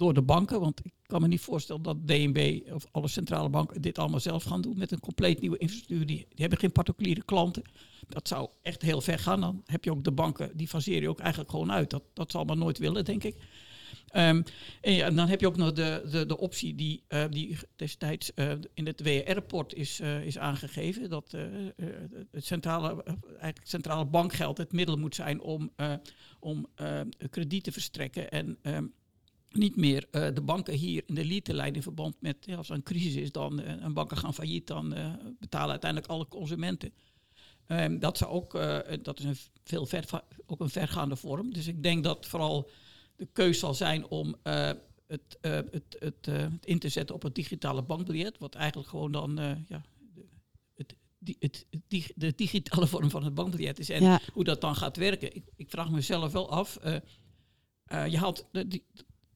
[0.00, 0.60] door de banken.
[0.60, 4.42] Want ik kan me niet voorstellen dat DNB of alle centrale banken dit allemaal zelf
[4.42, 6.06] gaan doen met een compleet nieuwe infrastructuur.
[6.06, 7.62] Die, die hebben geen particuliere klanten.
[8.08, 9.40] Dat zou echt heel ver gaan.
[9.40, 11.90] Dan heb je ook de banken, die faseer je ook eigenlijk gewoon uit.
[11.90, 13.36] Dat, dat zal maar nooit willen, denk ik.
[14.10, 14.42] Ehm,
[14.80, 18.34] en, ja, dan heb je ook nog de, de, de optie die, eh, die destijds
[18.34, 21.10] eh, in het WR-rapport is, eh, is aangegeven.
[21.10, 21.36] Dat
[22.30, 25.70] het centrale, eigenlijk centrale bankgeld het middel moet zijn om,
[26.40, 26.66] om
[27.30, 28.30] krediet te verstrekken.
[28.30, 28.84] En ehm,
[29.50, 32.68] niet meer eh, de banken hier in de elite lijn in verband met ja, als
[32.68, 36.28] er een crisis is, dan eh, en banken gaan failliet, dan eh, betalen uiteindelijk alle
[36.28, 36.92] consumenten.
[37.66, 38.52] Ehm, dat, zou ook,
[39.02, 40.04] dat is een veel ver,
[40.46, 41.52] ook een vergaande vorm.
[41.52, 42.70] Dus ik denk dat vooral
[43.16, 46.28] de keus zal zijn om het, het, het, het
[46.64, 48.38] in te zetten op het digitale bankbiljet.
[48.38, 49.36] Wat eigenlijk gewoon dan
[49.68, 49.82] ja,
[50.74, 53.88] het, die, het, dig- de digitale vorm van het bankbiljet is.
[53.88, 54.20] En Ja.
[54.32, 55.34] hoe dat dan gaat werken.
[55.36, 56.78] Ik, ik vraag mezelf wel af.
[57.88, 58.84] je haalt de, die,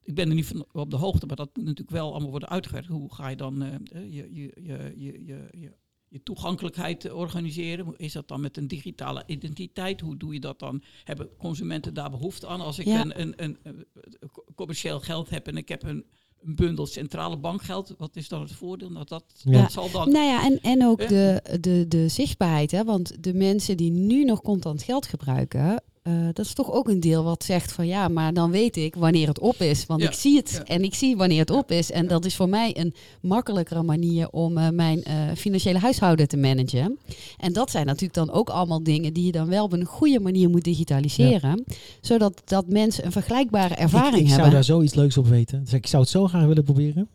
[0.05, 2.49] ik ben er niet van op de hoogte, maar dat moet natuurlijk wel allemaal worden
[2.49, 2.89] uitgewerkt.
[2.89, 5.73] Hoe ga je dan eh, je, je, je, je, je,
[6.09, 7.95] je, toegankelijkheid eh, organiseren?
[7.97, 10.01] Is dat dan met een digitale identiteit?
[10.01, 10.83] Hoe doe je dat dan?
[11.05, 12.61] Hebben consumenten daar behoefte aan?
[12.61, 13.01] Als ik Ja.
[13.01, 13.85] een, een, een, een
[14.55, 16.05] commercieel geld heb en ik heb een,
[16.43, 18.91] een bundel centrale bankgeld, wat is dan het voordeel?
[18.91, 19.61] Nou, dat, Ja.
[19.63, 20.11] dat zal dan.
[20.13, 22.71] Nou ja, en, en ook de, de, de zichtbaarheid.
[22.71, 22.85] Hè?
[22.85, 27.01] Want de mensen die nu nog contant geld gebruiken, eh, dat is toch ook een
[27.01, 29.87] deel wat zegt van ja, maar dan weet ik wanneer het op is.
[29.87, 30.09] Want Ja.
[30.09, 30.75] ik zie het Ja.
[30.75, 31.91] en ik zie wanneer het op is.
[31.91, 36.37] En dat is voor mij een makkelijkere manier om eh, mijn eh, financiële huishouden te
[36.37, 36.99] managen.
[37.39, 40.21] En dat zijn natuurlijk dan ook allemaal dingen die je dan wel op een goede
[40.21, 41.65] manier moet digitaliseren.
[42.01, 44.53] Zodat dat mensen een vergelijkbare ervaring ik, ik zou hebben.
[44.55, 45.65] daar zoiets leuks op weten.
[45.65, 47.09] Dus ik zou het zo graag willen proberen.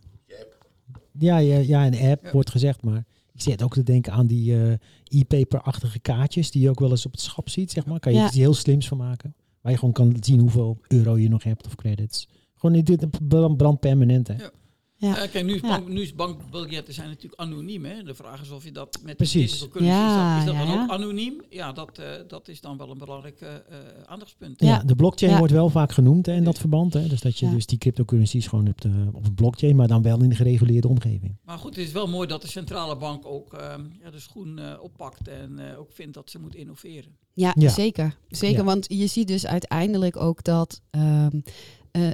[1.20, 2.32] Ja, ja, ja, een app Ja.
[2.32, 3.06] wordt gezegd, maar
[3.40, 4.74] ik zit ook te denken aan die eh
[5.20, 8.00] e-paper-achtige kaartjes die je ook wel eens op het schap ziet, zeg maar.
[8.00, 8.26] Kan je Ja.
[8.28, 9.36] iets heel slims van maken.
[9.62, 12.28] Waar je gewoon kan zien hoeveel euro je nog hebt of credits.
[12.56, 14.34] Gewoon dit brand, brand permanent, hè.
[14.34, 14.52] Ja.
[15.02, 15.18] Ja.
[15.18, 15.68] Eh, kijk, nu is, Ja.
[15.68, 17.86] bank, nu is bankbiljetten zijn natuurlijk anoniem.
[17.86, 18.04] Hè?
[18.04, 19.46] De vraag is of je dat met Precies.
[19.50, 20.84] digital currency, Ja, is dat, is dat ja, dan ja.
[20.84, 21.42] ook anoniem?
[21.50, 23.62] Ja, dat, eh, dat is dan wel een belangrijk eh, eh,
[24.06, 24.60] aandachtspunt.
[24.62, 24.68] Ja.
[24.68, 24.84] Ja.
[24.84, 25.38] de blockchain Ja.
[25.38, 26.94] wordt wel vaak genoemd hè, in dat verband.
[26.94, 27.08] Hè.
[27.08, 27.52] Dus dat je Ja.
[27.52, 31.38] dus die cryptocurrencies gewoon hebt op een blockchain, maar dan wel in een gereguleerde omgeving.
[31.46, 34.60] Maar goed, het is wel mooi dat de centrale bank ook ehm, ja, de schoen
[34.60, 37.16] eh, oppakt en eh, ook vindt dat ze moet innoveren.
[37.34, 37.70] Ja, Ja.
[37.70, 38.18] zeker.
[38.30, 38.64] Zeker, Ja.
[38.64, 40.82] want je ziet dus uiteindelijk ook dat...
[40.90, 41.40] ehm,
[41.92, 42.10] eh,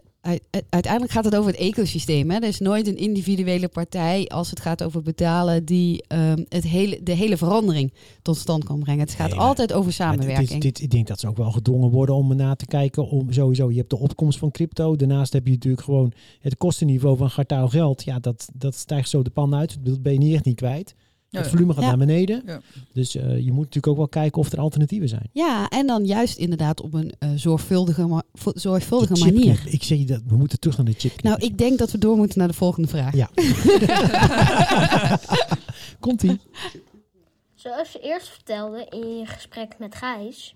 [0.69, 2.29] uiteindelijk gaat het over het ecosysteem.
[2.29, 2.35] Hè?
[2.37, 5.65] Er is nooit een individuele partij als het gaat over betalen...
[5.65, 8.99] die ehm, het hele, de hele verandering tot stand kan brengen.
[8.99, 10.49] Het gaat Nee, altijd over samenwerking.
[10.49, 13.09] Dit, dit, ik denk dat ze ook wel gedwongen worden om na te kijken.
[13.09, 14.95] Om sowieso, je hebt de opkomst van crypto.
[14.95, 18.03] Daarnaast heb je natuurlijk gewoon het kostenniveau van gartaal geld.
[18.03, 19.77] Ja, dat, dat stijgt zo de pan uit.
[19.81, 20.95] Dat ben je niet echt niet kwijt.
[21.29, 21.87] Het volume gaat Ja.
[21.87, 22.43] naar beneden.
[22.45, 22.61] Ja.
[22.93, 25.29] Dus eh, je moet natuurlijk ook wel kijken of er alternatieven zijn.
[25.31, 28.23] Ja, en dan juist inderdaad op een eh, zorgvuldige, ma-
[28.53, 29.63] zorgvuldige manier.
[29.65, 31.21] Ik zeg je dat we moeten terug naar de chip.
[31.21, 33.13] Nou, ik denk dat we door moeten naar de volgende vraag.
[33.15, 33.29] Ja.
[35.99, 36.39] Komt ie.
[37.53, 40.55] Zoals je eerst vertelde in je gesprek met Gijs,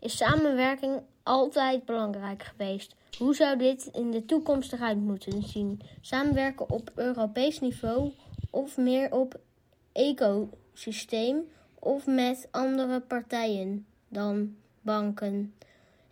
[0.00, 0.92] is samenwerking
[1.22, 2.94] altijd belangrijk geweest.
[3.18, 5.80] Hoe zou dit in de toekomst eruit moeten zien?
[6.00, 8.10] Samenwerken op Europees niveau
[8.50, 9.40] of meer op
[9.92, 11.36] ecosysteem
[11.78, 15.52] of met andere partijen dan banken?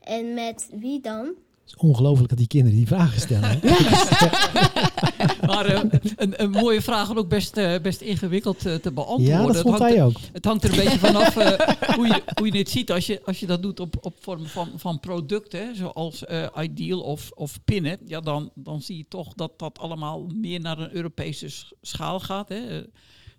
[0.00, 1.24] En met wie dan?
[1.26, 3.60] Het is ongelooflijk dat die kinderen die vragen stellen.
[5.46, 5.80] Maar eh,
[6.16, 9.26] een, een mooie vraag en ook best, eh, best ingewikkeld eh, te beantwoorden.
[9.26, 10.16] Ja, dat Het vond hangt hij ook.
[10.32, 12.90] Het hangt er een beetje vanaf eh, hoe, je, hoe je dit ziet.
[12.92, 17.00] Als je, als je dat doet op, op vorm van, van producten, zoals eh, Ideal
[17.00, 20.94] of, of Pinnen, ja, dan, dan zie je toch dat dat allemaal meer naar een
[20.94, 22.48] Europese sch- schaal gaat.
[22.48, 22.82] Hè.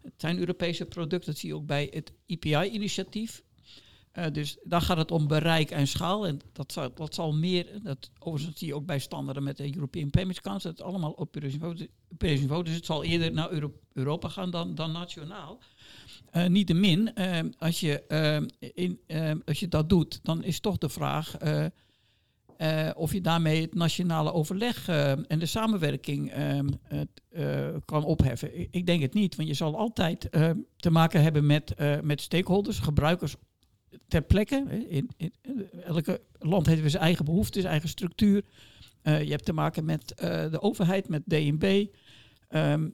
[0.01, 3.43] Het zijn Europese producten, dat zie je ook bij het EPI-initiatief.
[4.11, 6.27] Eh, dus daar gaat het om bereik en schaal.
[6.27, 9.75] En dat zal, dat zal meer, dat, overigens zie je ook bij standaarden met de
[9.75, 12.63] European Payments Council, dat is allemaal op Europees niveau.
[12.63, 15.59] Dus het zal eerder naar Euro- Europa gaan dan, dan nationaal.
[16.31, 18.03] Eh Niettemin, eh, als, je,
[18.73, 18.99] in,
[19.45, 21.37] als je dat doet, dan is toch de vraag
[22.59, 28.73] eh, of je daarmee het nationale overleg eh, en de samenwerking eh, kan opheffen.
[28.73, 30.29] Ik, denk het niet, want je zal altijd
[30.75, 33.35] te maken hebben met, met stakeholders, gebruikers
[34.07, 34.85] ter plekke.
[34.89, 35.33] In, in,
[35.83, 38.43] elke land heeft weer zijn eigen behoeften, zijn eigen structuur.
[39.03, 40.13] Je hebt te maken met
[40.51, 41.85] de overheid, met DNB.
[42.47, 42.89] Ehm,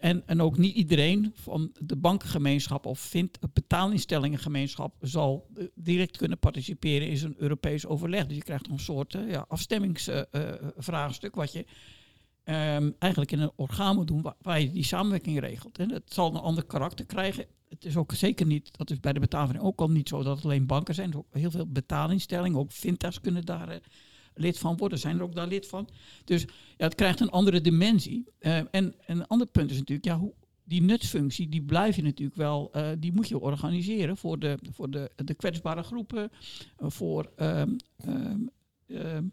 [0.00, 6.16] en, en ook niet iedereen van de bankengemeenschap of vindt een betaalinstellingengemeenschap zal eh, direct
[6.16, 8.26] kunnen participeren in zo'n Europees overleg.
[8.26, 11.64] Dus je krijgt een soort eh, afstemmingsvraagstuk wat je
[12.44, 15.78] ehm, eigenlijk in een orgaan moet doen waar, je die samenwerking regelt.
[15.78, 17.46] En het zal een ander karakter krijgen.
[17.68, 20.36] Het is ook zeker niet, dat is bij de betaling ook al niet zo dat
[20.36, 21.16] het alleen banken zijn.
[21.16, 23.76] Ook heel veel betaalinstellingen, ook fintechs kunnen daar eh,
[24.34, 25.88] lid van worden, zijn er ook daar lid van.
[26.24, 26.42] Dus
[26.76, 28.24] ja, het krijgt een andere dimensie.
[28.38, 30.32] Eh, en, en een ander punt is natuurlijk, ja, hoe,
[30.64, 34.90] die nutsfunctie, die blijf je natuurlijk wel, eh, die moet je organiseren voor de, voor
[34.90, 36.30] de, de kwetsbare groepen,
[36.76, 38.40] eh, voor ehm, ehm,
[38.86, 39.24] ehm,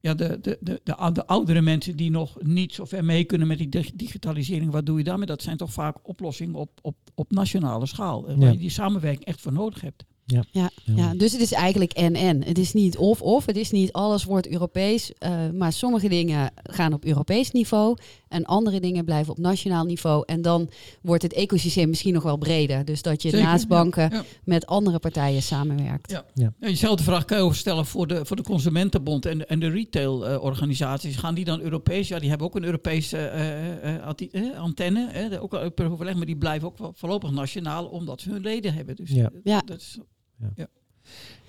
[0.00, 3.24] ja, de, de, de, de, ou- de oudere mensen die nog niet zo ver mee
[3.24, 4.70] kunnen met die dig- digitalisering.
[4.72, 5.26] Wat doe je daarmee?
[5.26, 8.50] Dat zijn toch vaak oplossingen op, op, op nationale schaal, waar Ja.
[8.50, 10.04] je die samenwerking echt voor nodig hebt.
[10.26, 12.44] Ja, ja, dus het is eigenlijk en-en.
[12.44, 13.46] Het is niet of-of.
[13.46, 15.12] Het is niet alles wordt Europees.
[15.18, 17.96] eh, maar sommige dingen gaan op Europees niveau.
[18.28, 20.22] En andere dingen blijven op nationaal niveau.
[20.26, 20.68] En dan
[21.02, 22.84] wordt het ecosysteem misschien nog wel breder.
[22.84, 24.24] Dus dat je Zeker, naast ja, banken ja.
[24.44, 26.10] met andere partijen samenwerkt.
[26.10, 26.24] Ja.
[26.34, 26.52] Ja.
[26.60, 29.60] Ja, jezelfde vraag kan je ook stellen voor de, voor de Consumentenbond en de, en
[29.60, 31.16] de retailorganisaties.
[31.16, 32.08] Gaan die dan Europees?
[32.08, 36.26] Ja, die hebben ook een Europese eh, eh, antenne, hè, ook al per overleg, maar
[36.26, 38.96] die blijven ook wel voorlopig nationaal omdat ze hun leden hebben.
[38.96, 39.30] Dus Ja.
[39.44, 39.62] Ja.
[39.64, 39.98] dat is,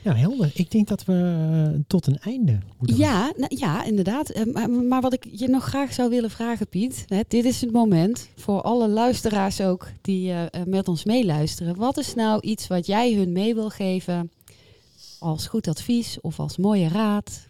[0.06, 0.52] Ja, helder.
[0.54, 1.14] Ik denk dat we
[1.74, 2.98] eh, tot een einde moeten.
[2.98, 4.30] Ja, nou, ja inderdaad.
[4.30, 7.06] Eh, Maar, maar wat ik je nog graag zou willen vragen, Piet.
[7.08, 11.76] Hè, dit is het moment voor alle luisteraars ook die eh, met ons meeluisteren.
[11.76, 14.32] Wat is nou iets wat jij hun mee wil geven
[15.20, 17.46] als goed advies of als mooie raad?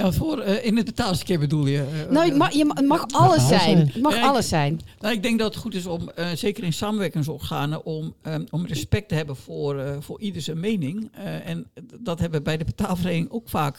[0.00, 1.78] Ja, voor eh, in het betaalsysteem bedoel je?
[1.78, 3.78] eh, nou, je eh, mag, je mag, alles zijn.
[3.78, 4.80] Het mag Ja, alles zijn.
[4.98, 9.08] Nou, ik denk dat het goed is om, zeker in samenwerkingsorganen, om, ehm, om respect
[9.08, 11.10] te hebben voor, voor ieder zijn mening.
[11.44, 11.66] En
[12.00, 13.78] dat hebben we bij de betaalvereniging ook vaak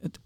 [0.00, 0.18] het,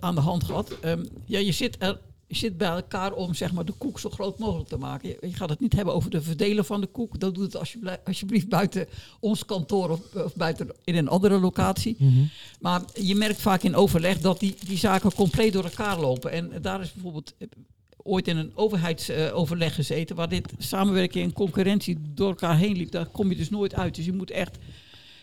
[0.00, 0.78] aan de hand gehad.
[0.80, 1.98] Ehm, ja, je zit, er,
[2.32, 5.08] je zit bij elkaar om zeg maar, de koek zo groot mogelijk te maken.
[5.08, 7.18] Je, je gaat het niet hebben over de verdelen van de koek.
[7.18, 8.86] Dat doet het alsjeblieft, alsjeblieft buiten
[9.20, 11.96] ons kantoor of, of buiten in een andere locatie.
[11.98, 12.24] Mhm.
[12.60, 16.30] Maar je merkt vaak in overleg dat die, die zaken compleet door elkaar lopen.
[16.30, 17.48] En daar is bijvoorbeeld eh,
[17.96, 20.16] ooit in een overheidsoverleg gezeten...
[20.16, 22.90] waar dit samenwerking en concurrentie door elkaar heen liep.
[22.90, 23.94] Daar kom je dus nooit uit.
[23.94, 24.58] Dus je moet echt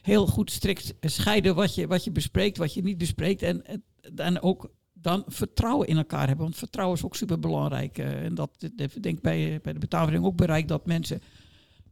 [0.01, 3.41] heel goed strikt scheiden wat je, wat je bespreekt, wat je niet bespreekt.
[3.41, 3.63] En,
[4.15, 4.69] en ook
[5.01, 6.45] dan vertrouwen in elkaar hebben.
[6.45, 7.97] Want vertrouwen is ook superbelangrijk.
[7.97, 10.67] eh, en dat denk ik bij, bij de betaalvereniging ook bereikt...
[10.67, 11.21] dat mensen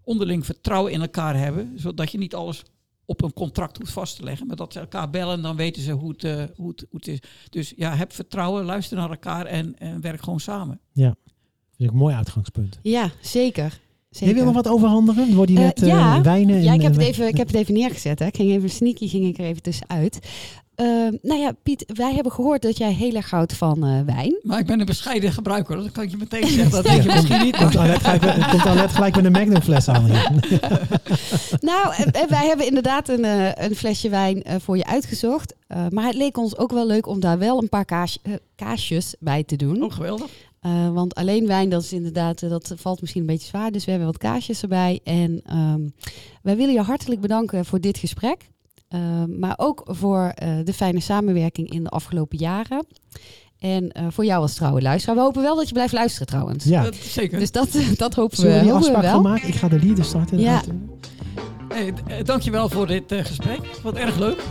[0.03, 1.79] onderling vertrouwen in elkaar hebben.
[1.79, 2.63] Zodat je niet alles
[3.05, 4.47] op een contract hoeft vast te leggen.
[4.47, 7.07] Maar dat ze elkaar bellen, dan weten ze hoe het, eh, hoe het, hoe het
[7.07, 7.19] is.
[7.49, 10.79] Dus ja, heb vertrouwen, luister naar elkaar en, en werk gewoon samen.
[10.93, 11.15] Dat
[11.77, 12.79] is een mooi uitgangspunt.
[12.81, 13.79] Ja, zeker.
[14.09, 14.35] Zeker.
[14.35, 15.29] wil nog wat overhandigen?
[15.29, 16.21] Er wordt Eh, net eh, ja.
[16.21, 16.63] wijnen en...
[16.63, 18.19] Ja, ik heb, eh, het even, ik heb het even neergezet.
[18.19, 18.25] Hè.
[18.25, 20.19] Ik ging even sneaky, ging ik er even tussenuit.
[20.77, 24.39] Ehm, nou ja, Piet, wij hebben gehoord dat jij heel erg houdt van eh, wijn.
[24.41, 26.71] Maar ik ben een bescheiden gebruiker, dat kan ik je meteen zeggen.
[26.71, 27.55] Dat weet je misschien niet.
[27.57, 30.31] Komt Alet gelijk, met- komt Alet gelijk met een Magnum fles aan hier.
[31.59, 31.93] Nou,
[32.29, 35.55] wij hebben inderdaad een, eh, een flesje wijn eh, voor je uitgezocht.
[35.67, 38.19] Eh, maar het leek ons ook wel leuk om daar wel een paar kaas,
[38.55, 39.83] kaasjes bij te doen.
[39.83, 40.31] Oh, geweldig.
[40.59, 43.71] Eh, want alleen wijn, dat is inderdaad, dat valt misschien een beetje zwaar.
[43.71, 44.99] Dus we hebben wat kaasjes erbij.
[45.03, 45.81] En ehm,
[46.41, 48.37] wij willen je hartelijk bedanken voor dit gesprek.
[48.87, 48.99] Eh,
[49.39, 52.85] maar ook voor eh, de fijne samenwerking in de afgelopen jaren.
[53.59, 55.15] En eh, voor jou als trouwe luisteraar.
[55.15, 56.63] We hopen wel dat je blijft luisteren trouwens.
[56.63, 56.83] Ja.
[56.83, 57.39] Dat, zeker.
[57.39, 59.21] Dus dat, dat hopen Zullen we we, hopen we afspraak wel.
[59.21, 59.47] maken?
[59.47, 60.39] Ik ga de lieden starten.
[60.39, 60.61] Ja.
[61.69, 63.59] Hey, eh, dankjewel voor dit eh, gesprek.
[63.83, 64.43] Wat erg leuk.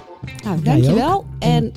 [0.45, 1.24] Nou, dankjewel.
[1.39, 1.72] En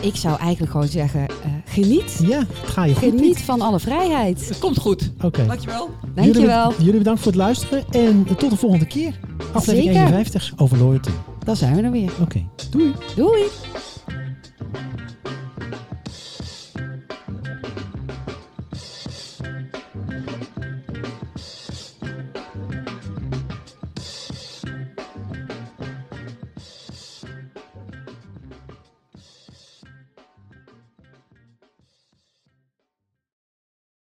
[0.00, 2.20] ik zou eigenlijk gewoon zeggen, eh, geniet.
[2.22, 3.02] Ja, het ga je goed.
[3.02, 4.48] Geniet van alle vrijheid.
[4.48, 5.12] Het komt goed.
[5.22, 5.46] Oké.
[5.46, 5.90] Dankjewel.
[6.14, 6.70] Dankjewel.
[6.70, 9.18] Jullie, jullie bedankt voor het luisteren en tot de volgende keer.
[9.52, 10.12] Aflevering Zeker.
[10.12, 11.10] 51 over loyalty.
[11.44, 12.12] Dan zijn we er weer.
[12.20, 12.92] Oké, doei.
[13.16, 13.42] Doei.